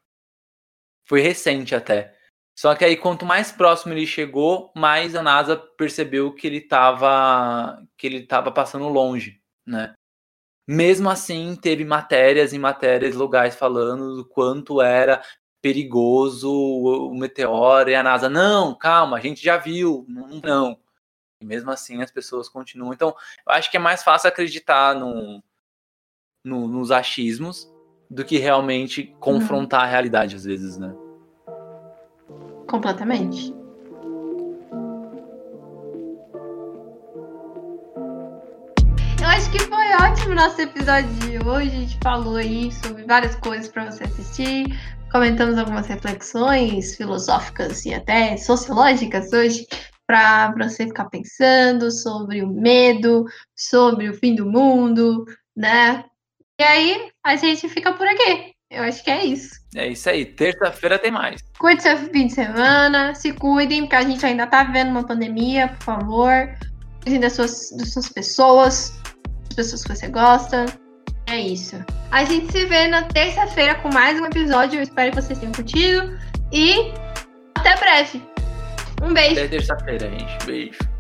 Foi 1.06 1.20
recente 1.20 1.76
até. 1.76 2.18
Só 2.58 2.76
que 2.76 2.86
aí, 2.86 2.96
quanto 2.96 3.26
mais 3.26 3.52
próximo 3.52 3.94
ele 3.94 4.06
chegou, 4.06 4.72
mais 4.76 5.16
a 5.16 5.24
NASA 5.24 5.58
percebeu 5.58 6.34
que 6.34 6.46
ele 6.46 6.58
estava 6.58 7.84
que 7.98 8.06
ele 8.06 8.18
estava 8.20 8.52
passando 8.52 8.88
longe, 8.88 9.42
né? 9.66 9.94
Mesmo 10.68 11.10
assim, 11.10 11.56
teve 11.56 11.84
matérias 11.84 12.54
e 12.54 12.60
matérias 12.60 13.16
locais 13.16 13.56
falando 13.56 14.16
do 14.16 14.26
quanto 14.26 14.82
era 14.82 15.22
perigoso 15.62 16.52
o 16.52 17.16
meteoro 17.16 17.90
e 17.90 17.96
a 17.96 18.04
NASA, 18.04 18.30
não, 18.30 18.76
calma, 18.76 19.18
a 19.18 19.20
gente 19.20 19.42
já 19.42 19.58
viu, 19.58 20.06
não, 20.08 20.42
não. 20.44 20.80
E 21.42 21.46
mesmo 21.46 21.72
assim 21.72 22.02
as 22.02 22.12
pessoas 22.12 22.50
continuam. 22.50 22.94
Então, 22.94 23.16
eu 23.48 23.54
acho 23.54 23.72
que 23.72 23.78
é 23.78 23.80
mais 23.80 24.04
fácil 24.04 24.28
acreditar 24.28 24.96
no, 24.96 25.42
no, 26.44 26.68
nos 26.68 26.92
achismos 26.92 27.72
do 28.10 28.24
que 28.24 28.38
realmente 28.38 29.16
confrontar 29.20 29.82
uhum. 29.82 29.88
a 29.88 29.90
realidade 29.90 30.36
às 30.36 30.44
vezes, 30.44 30.78
né? 30.78 30.94
Completamente. 32.68 33.63
Ótimo 40.14 40.36
nosso 40.36 40.62
episódio 40.62 41.10
de 41.22 41.40
hoje. 41.40 41.70
A 41.70 41.80
gente 41.80 41.98
falou 42.04 42.36
aí 42.36 42.72
sobre 42.72 43.04
várias 43.04 43.36
coisas 43.38 43.68
para 43.68 43.90
você 43.90 44.04
assistir. 44.04 44.68
Comentamos 45.12 45.58
algumas 45.58 45.88
reflexões 45.88 46.96
filosóficas 46.96 47.84
e 47.84 47.96
até 47.96 48.38
sociológicas 48.38 49.34
hoje 49.34 49.66
para 50.06 50.54
você 50.56 50.86
ficar 50.86 51.06
pensando 51.06 51.90
sobre 51.90 52.44
o 52.44 52.48
medo, 52.48 53.26
sobre 53.56 54.08
o 54.08 54.14
fim 54.14 54.36
do 54.36 54.46
mundo, 54.46 55.26
né? 55.56 56.06
E 56.60 56.64
aí, 56.64 57.10
a 57.24 57.36
gente 57.36 57.68
fica 57.68 57.92
por 57.92 58.08
aqui. 58.08 58.54
Eu 58.70 58.84
acho 58.84 59.04
que 59.04 59.10
é 59.10 59.26
isso. 59.26 59.56
É 59.76 59.88
isso 59.88 60.08
aí. 60.08 60.26
Terça-feira 60.26 61.00
tem 61.00 61.10
mais. 61.10 61.42
Cuide 61.58 61.82
seu 61.82 61.98
fim 61.98 62.28
de 62.28 62.34
semana, 62.34 63.16
se 63.16 63.34
cuidem, 63.34 63.82
porque 63.82 63.96
a 63.96 64.04
gente 64.04 64.24
ainda 64.24 64.46
tá 64.46 64.64
vivendo 64.64 64.92
uma 64.92 65.08
pandemia, 65.08 65.70
por 65.70 65.84
favor. 65.84 66.56
Cuidem 67.02 67.20
das 67.20 67.34
suas, 67.34 67.72
das 67.76 67.94
suas 67.94 68.10
pessoas, 68.10 68.94
pessoas 69.54 69.84
que 69.84 69.96
você 69.96 70.08
gosta. 70.08 70.66
É 71.28 71.40
isso. 71.40 71.84
A 72.12 72.24
gente 72.26 72.52
se 72.52 72.66
vê 72.66 72.88
na 72.88 73.04
terça-feira 73.04 73.76
com 73.76 73.90
mais 73.94 74.20
um 74.20 74.26
episódio. 74.26 74.80
Eu 74.80 74.84
espero 74.84 75.12
que 75.12 75.22
vocês 75.22 75.40
tenham 75.40 75.54
curtido. 75.54 76.18
E 76.52 76.94
até 77.56 77.76
breve. 77.78 78.22
Um 79.02 79.14
beijo. 79.14 79.32
Até 79.32 79.48
terça-feira, 79.48 80.10
gente. 80.10 80.46
Beijo. 80.46 80.93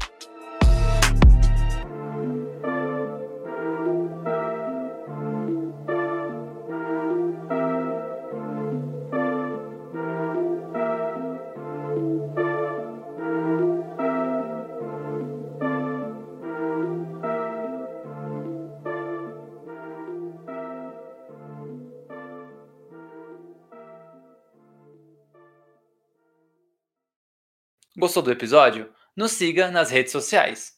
Gostou 28.13 28.21
do 28.21 28.31
episódio? 28.31 28.93
Nos 29.17 29.31
siga 29.31 29.71
nas 29.71 29.89
redes 29.89 30.11
sociais. 30.11 30.73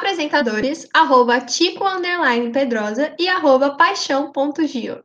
Apresentadores, 0.00 0.88
arroba 0.94 1.38
Tico 1.42 1.84
Pedrosa 2.50 3.14
e 3.18 3.28
arroba 3.28 3.76
paixão.gio. 3.76 5.04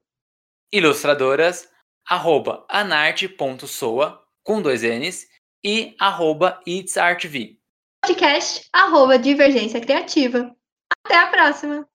Ilustradoras, 0.71 1.67
arroba 2.07 2.65
anarte.soa, 2.69 4.25
com 4.45 4.61
dois 4.61 4.81
N's, 4.81 5.27
e 5.61 5.93
arroba 5.99 6.61
itsartv. 6.65 7.59
Podcast, 8.01 8.69
arroba 8.71 9.19
Divergência 9.19 9.81
Criativa. 9.81 10.55
Até 11.03 11.17
a 11.17 11.27
próxima! 11.27 11.85